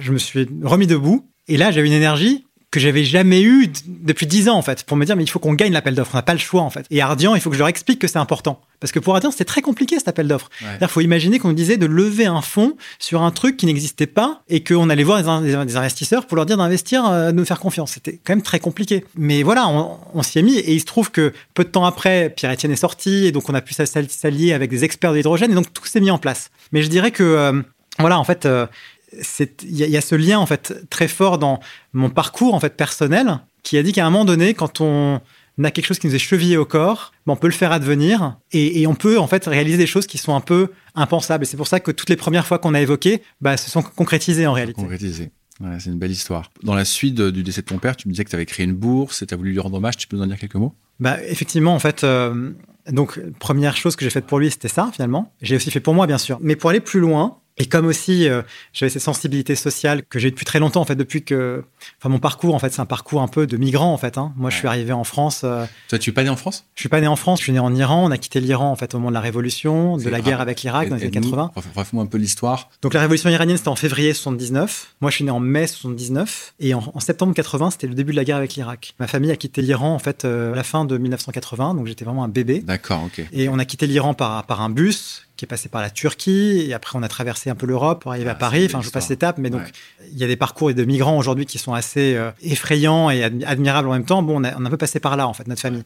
[0.00, 1.28] je me suis remis debout.
[1.48, 4.96] Et là, j'avais une énergie que j'avais jamais eu depuis dix ans en fait pour
[4.96, 6.10] me dire mais il faut qu'on gagne l'appel d'offres.
[6.14, 6.86] On n'a pas le choix en fait.
[6.90, 8.60] Et Ardian il faut que je leur explique que c'est important.
[8.80, 10.50] Parce que pour Ardian c'était très compliqué cet appel d'offres.
[10.80, 14.06] Il faut imaginer qu'on nous disait de lever un fonds sur un truc qui n'existait
[14.06, 17.60] pas et qu'on allait voir des, investisseurs pour leur dire d'investir euh, de nous faire
[17.60, 17.92] confiance.
[17.92, 19.04] C'était quand même très compliqué.
[19.16, 22.30] Mais voilà on, s'y est mis et il se trouve que peu de temps après
[22.30, 25.54] Pierre-Etienne est sorti et donc on a pu s'allier avec des experts de l'hydrogène et
[25.54, 26.50] donc tout s'est mis en place.
[26.72, 27.62] Mais je dirais que euh,
[27.98, 28.66] voilà en fait euh,
[29.12, 31.60] il y, a ce lien en fait très fort dans
[31.92, 35.20] mon parcours en fait personnel qui a dit qu'à un moment donné, quand on
[35.62, 38.38] a quelque chose qui nous est chevillé au corps, ben, on peut le faire advenir
[38.52, 41.44] et, on peut en fait réaliser des choses qui sont un peu impensables.
[41.44, 43.82] Et c'est pour ça que toutes les premières fois qu'on a évoqué, bah, se sont
[43.82, 44.80] concrétisées en réalité.
[44.80, 45.30] Concrétisées.
[45.78, 46.50] c'est une belle histoire.
[46.62, 48.64] Dans la suite du décès de ton père, tu me disais que tu avais créé
[48.66, 49.96] une bourse et tu as voulu lui rendre hommage.
[49.96, 50.74] Tu peux nous en dire quelques mots?
[51.00, 52.52] Bah, Effectivement, en fait, euh,
[52.90, 55.32] donc, première chose que j'ai faite pour lui, c'était ça, finalement.
[55.42, 56.38] J'ai aussi fait pour moi, bien sûr.
[56.40, 58.42] Mais pour aller plus loin, et comme aussi, euh,
[58.74, 61.64] j'avais cette sensibilité sociale que j'ai depuis très longtemps, en fait, depuis que.
[61.98, 64.18] Enfin, mon parcours, en fait, c'est un parcours un peu de migrant, en fait.
[64.18, 64.34] Hein.
[64.36, 65.40] Moi, je suis arrivé en France.
[65.42, 66.66] Euh, Toi, tu es pas né en France?
[66.74, 68.04] Je suis pas né en France, je suis né en Iran.
[68.04, 70.62] On a quitté l'Iran, en fait, au moment de la Révolution, de la guerre avec
[70.62, 71.52] l'Irak dans les années 80.
[71.54, 72.68] Raconte-moi un peu l'histoire.
[72.82, 74.94] Donc, la Révolution iranienne, c'était en février 79.
[75.00, 76.54] Moi, je suis né en mai 79.
[76.60, 78.94] Et en, septembre 80, c'était le début de la guerre avec l'Irak.
[79.00, 81.74] Ma famille a quitté l'Iran, en fait, euh, à la fin de 1980.
[81.74, 82.60] Donc, j'étais vraiment un bébé.
[82.60, 83.24] D'accord, ok.
[83.32, 86.66] Et on a quitté l'Iran par, par un bus qui est passé par la Turquie,
[86.68, 88.66] et après on a traversé un peu l'Europe pour arriver à ah, Paris.
[88.66, 89.62] Enfin, je passe l'étape, mais donc
[90.10, 93.88] il y a des parcours de migrants aujourd'hui qui sont assez euh, effrayants et admirables
[93.88, 94.22] en même temps.
[94.22, 95.84] Bon, on a, on a un peu passé par là, en fait, notre famille.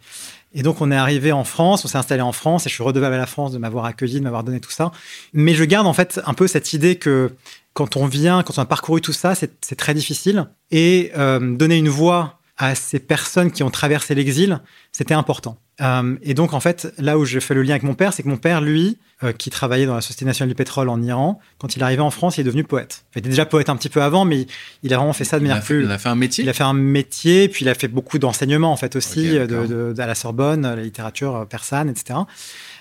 [0.55, 2.83] Et donc on est arrivé en France, on s'est installé en France, et je suis
[2.83, 4.91] redevable à la France de m'avoir accueilli, de m'avoir donné tout ça.
[5.33, 7.33] Mais je garde en fait un peu cette idée que
[7.73, 10.49] quand on vient, quand on a parcouru tout ça, c'est très difficile.
[10.71, 14.61] Et euh, donner une voix à ces personnes qui ont traversé l'exil,
[14.93, 15.57] c'était important.
[15.81, 18.23] Euh, et donc, en fait, là où je fais le lien avec mon père, c'est
[18.23, 21.41] que mon père, lui, euh, qui travaillait dans la Société nationale du pétrole en Iran,
[21.59, 23.05] quand il est arrivé en France, il est devenu poète.
[23.15, 24.47] Il était déjà poète un petit peu avant, mais
[24.83, 25.85] il a vraiment fait ça de manière plus.
[25.85, 26.45] Il a fait un métier.
[26.45, 29.95] Il a fait un métier, puis il a fait beaucoup d'enseignements en fait aussi, de,
[29.99, 32.21] à la Sorbonne, la littérature euh, persane, etc.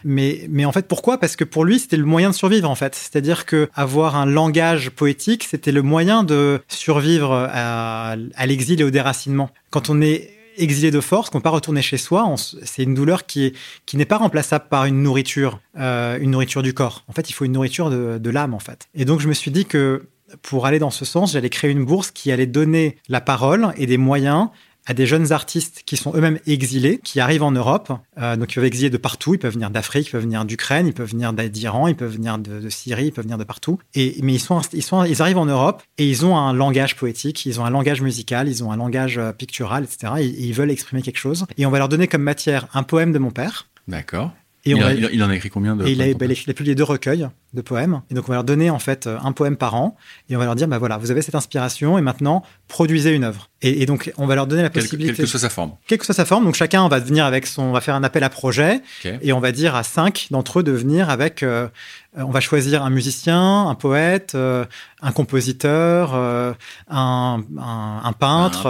[0.06, 1.20] Mais, mais en fait, pourquoi?
[1.20, 2.96] Parce que pour lui, c'était le moyen de survivre, en fait.
[2.96, 8.84] C'est-à-dire que avoir un langage poétique, c'était le moyen de survivre à, à l'exil et
[8.86, 9.50] au déracinement.
[9.72, 13.26] Quand on est exilé de force, qu'on ne pas retourner chez soi, c'est une douleur
[13.26, 13.54] qui
[13.86, 17.04] qui n'est pas remplaçable par une nourriture, euh, une nourriture du corps.
[17.08, 18.90] En fait, il faut une nourriture de, de l'âme, en fait.
[18.96, 20.08] Et donc, je me suis dit que
[20.42, 23.86] pour aller dans ce sens, j'allais créer une bourse qui allait donner la parole et
[23.86, 24.50] des moyens
[24.90, 27.92] à des jeunes artistes qui sont eux-mêmes exilés, qui arrivent en Europe.
[28.18, 29.36] Euh, donc, ils peuvent exiler de partout.
[29.36, 32.40] Ils peuvent venir d'Afrique, ils peuvent venir d'Ukraine, ils peuvent venir d'Iran, ils peuvent venir
[32.40, 33.78] de, Syrie, ils peuvent venir de partout.
[33.94, 36.96] Et, mais ils, sont, ils, sont, ils arrivent en Europe et ils ont un langage
[36.96, 40.14] poétique, ils ont un langage musical, ils ont un langage euh, pictural, etc.
[40.22, 41.46] Et, ils veulent exprimer quelque chose.
[41.60, 43.68] Et on va leur donner comme matière un poème de mon père.
[43.88, 44.32] D'accord.
[44.66, 46.84] Et il, il, en a écrit combien de et il, a, il, a, publié deux
[46.84, 48.02] recueils de poèmes.
[48.12, 49.96] Et donc, on va leur donner en fait un poème par an.
[50.30, 53.24] Et on va leur dire, bah voilà, vous avez cette inspiration et maintenant, produisez une
[53.24, 53.50] œuvre.
[53.62, 55.14] Et, donc, on va leur donner la possibilité.
[55.14, 55.72] Quelle que soit sa forme.
[55.88, 56.44] Quelle que soit sa forme.
[56.44, 57.64] Donc, chacun va venir avec son.
[57.64, 58.82] On va faire un appel à projet.
[59.22, 61.42] Et on va dire à cinq d'entre eux de venir avec.
[61.44, 61.68] Euh,
[62.16, 64.66] on va choisir un musicien, un poète, euh,
[65.02, 66.54] un compositeur, euh,
[66.90, 68.64] un, un, peintre,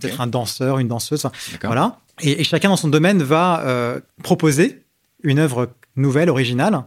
[0.00, 1.26] peut-être un danseur, une danseuse.
[1.62, 1.98] Voilà.
[2.20, 4.82] Et, et, chacun dans son domaine va proposer
[5.22, 6.84] une œuvre nouvelle, originale.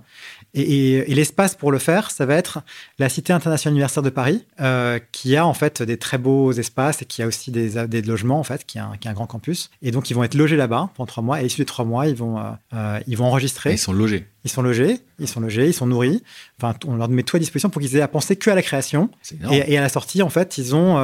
[0.54, 2.62] Et, l'espace pour le faire, ça va être
[3.00, 7.02] la Cité internationale universitaire de Paris, euh, qui a en fait des très beaux espaces
[7.02, 9.14] et qui a aussi des, des logements en fait, qui a, un, qui a, un,
[9.14, 9.70] grand campus.
[9.82, 11.42] Et donc ils vont être logés là-bas pendant trois mois.
[11.42, 13.72] Et issus des trois mois, ils vont, euh, euh, ils vont enregistrer.
[13.74, 14.26] ils sont logés.
[14.44, 16.24] Ils sont logés, ils sont logés, ils sont nourris.
[16.60, 18.64] Enfin, on leur met tout à disposition pour qu'ils aient à penser que à la
[18.64, 19.10] création.
[19.52, 20.96] Et, et, à la sortie, en fait, ils ont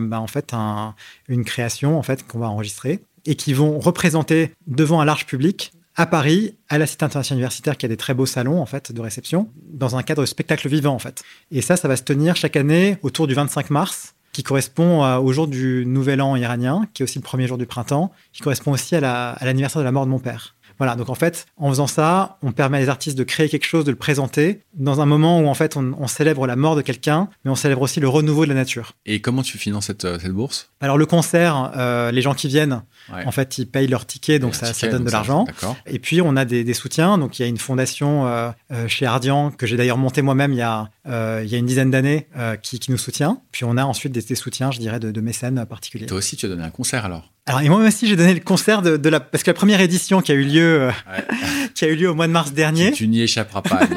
[0.00, 0.94] bah, en fait un,
[1.28, 5.72] une création en fait qu'on va enregistrer et qui vont représenter devant un large public
[5.96, 8.92] à Paris, à la Cité internationale universitaire, qui a des très beaux salons en fait
[8.92, 11.22] de réception, dans un cadre spectacle vivant en fait.
[11.50, 15.32] Et ça, ça va se tenir chaque année autour du 25 mars, qui correspond au
[15.32, 18.72] jour du Nouvel An iranien, qui est aussi le premier jour du printemps, qui correspond
[18.72, 20.56] aussi à l'anniversaire de la mort de mon père.
[20.78, 23.66] Voilà, donc en fait, en faisant ça, on permet à les artistes de créer quelque
[23.66, 26.82] chose, de le présenter, dans un moment où en fait on, célèbre la mort de
[26.82, 28.92] quelqu'un, mais on célèbre aussi le renouveau de la nature.
[29.06, 30.70] Et comment tu finances cette, euh, cette bourse?
[30.80, 34.54] Alors le concert, euh, les gens qui viennent, en fait, ils payent leur ticket, donc
[34.54, 35.46] ça, ça, donne de l'argent.
[35.86, 38.50] Et puis on a des, soutiens, donc il y a une fondation euh,
[38.88, 41.90] chez Ardian que j'ai d'ailleurs montée moi-même il y a il y a une dizaine
[41.90, 42.28] d'années
[42.62, 43.40] qui, qui, nous soutient.
[43.52, 46.06] Puis on a ensuite des, soutiens, je dirais, de, de mécènes particuliers.
[46.06, 47.33] Toi aussi, tu as donné un concert alors?
[47.46, 49.20] Alors, et moi aussi, j'ai donné le concert de, la.
[49.20, 50.90] Parce que la première édition qui a eu lieu, euh,
[51.74, 52.92] qui a eu lieu au mois de mars dernier.
[52.92, 53.80] Tu, n'y échapperas pas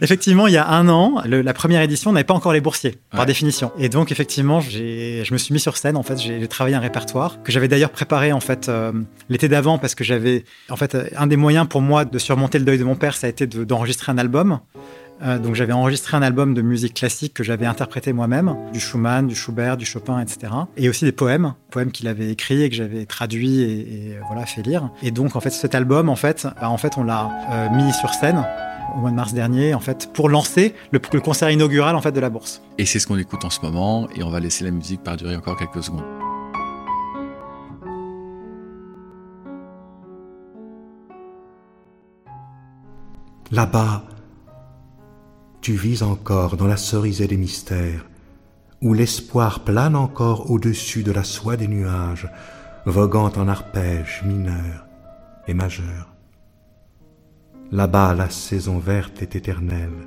[0.00, 3.26] effectivement, il y a un an, la première édition n'avait pas encore les boursiers, par
[3.26, 3.72] définition.
[3.78, 5.96] Et donc, effectivement, je me suis mis sur scène.
[5.96, 8.92] En fait, j'ai travaillé un répertoire que j'avais d'ailleurs préparé en fait euh,
[9.28, 12.64] l'été d'avant parce que j'avais, en fait, un des moyens pour moi de surmonter le
[12.64, 14.60] deuil de mon père, ça a été d'enregistrer un album.
[15.22, 19.26] Euh, donc j'avais enregistré un album de musique classique que j'avais interprété moi-même, du Schumann,
[19.26, 20.52] du Schubert, du Chopin, etc.
[20.76, 24.46] Et aussi des poèmes, poèmes qu'il avait écrits et que j'avais traduits et, euh, voilà
[24.46, 24.90] fait lire.
[25.02, 27.92] Et donc en fait cet album, en fait, bah, en fait on l'a euh, mis
[27.92, 28.44] sur scène
[28.94, 32.12] au mois de mars dernier, en fait, pour lancer le, le concert inaugural en fait
[32.12, 32.62] de la bourse.
[32.78, 35.36] Et c'est ce qu'on écoute en ce moment, et on va laisser la musique perdurer
[35.36, 36.04] encore quelques secondes.
[43.52, 44.02] Là-bas,
[45.66, 48.06] tu vis encore dans la cerisée des mystères,
[48.80, 52.28] où l'espoir plane encore au-dessus de la soie des nuages,
[52.84, 54.86] voguant en arpèges mineurs
[55.48, 56.14] et majeurs.
[57.72, 60.06] Là-bas, la saison verte est éternelle,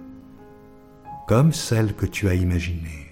[1.28, 3.12] comme celle que tu as imaginée.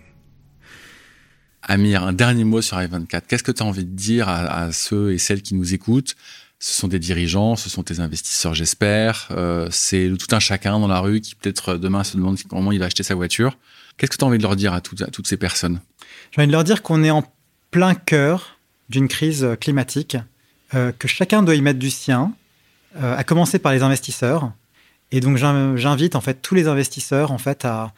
[1.63, 3.23] Amir, un dernier mot sur i24.
[3.27, 6.15] Qu'est-ce que tu as envie de dire à ceux et celles qui nous écoutent
[6.59, 9.27] ce sont des dirigeants, ce sont tes investisseurs, j'espère.
[9.31, 12.71] Euh, c'est tout un chacun dans la rue qui peut-être euh, demain se demande comment
[12.71, 13.57] il va acheter sa voiture.
[13.97, 15.81] Qu'est-ce que tu as envie de leur dire à, toutes ces personnes?
[16.31, 17.23] J'ai envie de leur dire qu'on est en
[17.69, 18.57] plein cœur
[18.89, 20.17] d'une crise euh, climatique,
[20.99, 22.33] que chacun doit y mettre du sien,
[23.01, 24.51] à commencer par les investisseurs.
[25.13, 27.93] Et donc j'invite en fait tous les investisseurs en fait à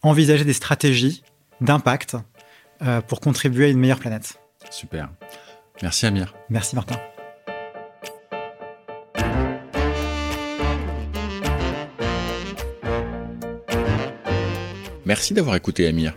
[0.00, 1.22] envisager des stratégies
[1.60, 2.16] d'impact
[3.08, 4.38] pour contribuer à une meilleure planète.
[4.70, 5.10] Super.
[5.82, 6.32] Merci Amir.
[6.48, 6.96] Merci Martin.
[15.14, 16.12] Merci d'avoir écouté Amir.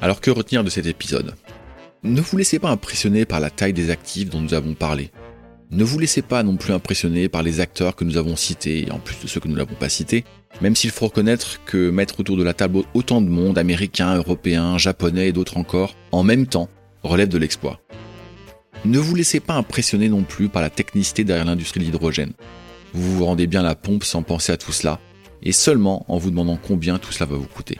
[0.00, 1.34] Alors que retenir de cet épisode?
[2.04, 5.10] Ne vous laissez pas impressionner par la taille des actifs dont nous avons parlé.
[5.72, 8.92] Ne vous laissez pas non plus impressionner par les acteurs que nous avons cités, et
[8.92, 10.22] en plus de ceux que nous n'avons pas cités,
[10.60, 14.78] même s'il faut reconnaître que mettre autour de la table autant de monde, américains, européens,
[14.78, 16.68] japonais et d'autres encore, en même temps,
[17.02, 17.80] relève de l'exploit.
[18.84, 22.34] Ne vous laissez pas impressionner non plus par la technicité derrière l'industrie de l'hydrogène.
[22.94, 25.00] Vous vous rendez bien la pompe sans penser à tout cela,
[25.42, 27.78] et seulement en vous demandant combien tout cela va vous coûter.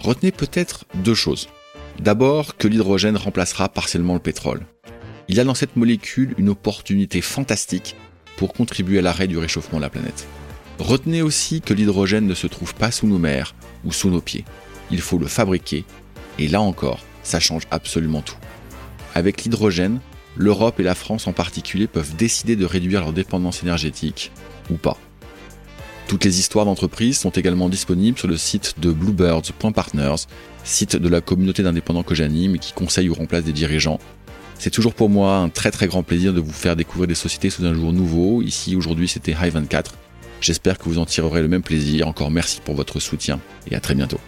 [0.00, 1.48] Retenez peut-être deux choses.
[1.98, 4.66] D'abord que l'hydrogène remplacera partiellement le pétrole.
[5.28, 7.96] Il a dans cette molécule une opportunité fantastique
[8.36, 10.26] pour contribuer à l'arrêt du réchauffement de la planète.
[10.78, 14.44] Retenez aussi que l'hydrogène ne se trouve pas sous nos mers ou sous nos pieds.
[14.90, 15.84] Il faut le fabriquer,
[16.38, 18.36] et là encore, ça change absolument tout.
[19.14, 20.00] Avec l'hydrogène,
[20.36, 24.30] l'Europe et la France en particulier peuvent décider de réduire leur dépendance énergétique,
[24.70, 24.96] ou pas.
[26.08, 30.24] Toutes les histoires d'entreprise sont également disponibles sur le site de bluebirds.partners,
[30.64, 34.00] site de la communauté d'indépendants que j'anime et qui conseille ou remplace des dirigeants.
[34.58, 37.50] C'est toujours pour moi un très très grand plaisir de vous faire découvrir des sociétés
[37.50, 38.40] sous un jour nouveau.
[38.40, 39.96] Ici aujourd'hui c'était High 24.
[40.40, 42.08] J'espère que vous en tirerez le même plaisir.
[42.08, 43.38] Encore merci pour votre soutien
[43.70, 44.18] et à très bientôt.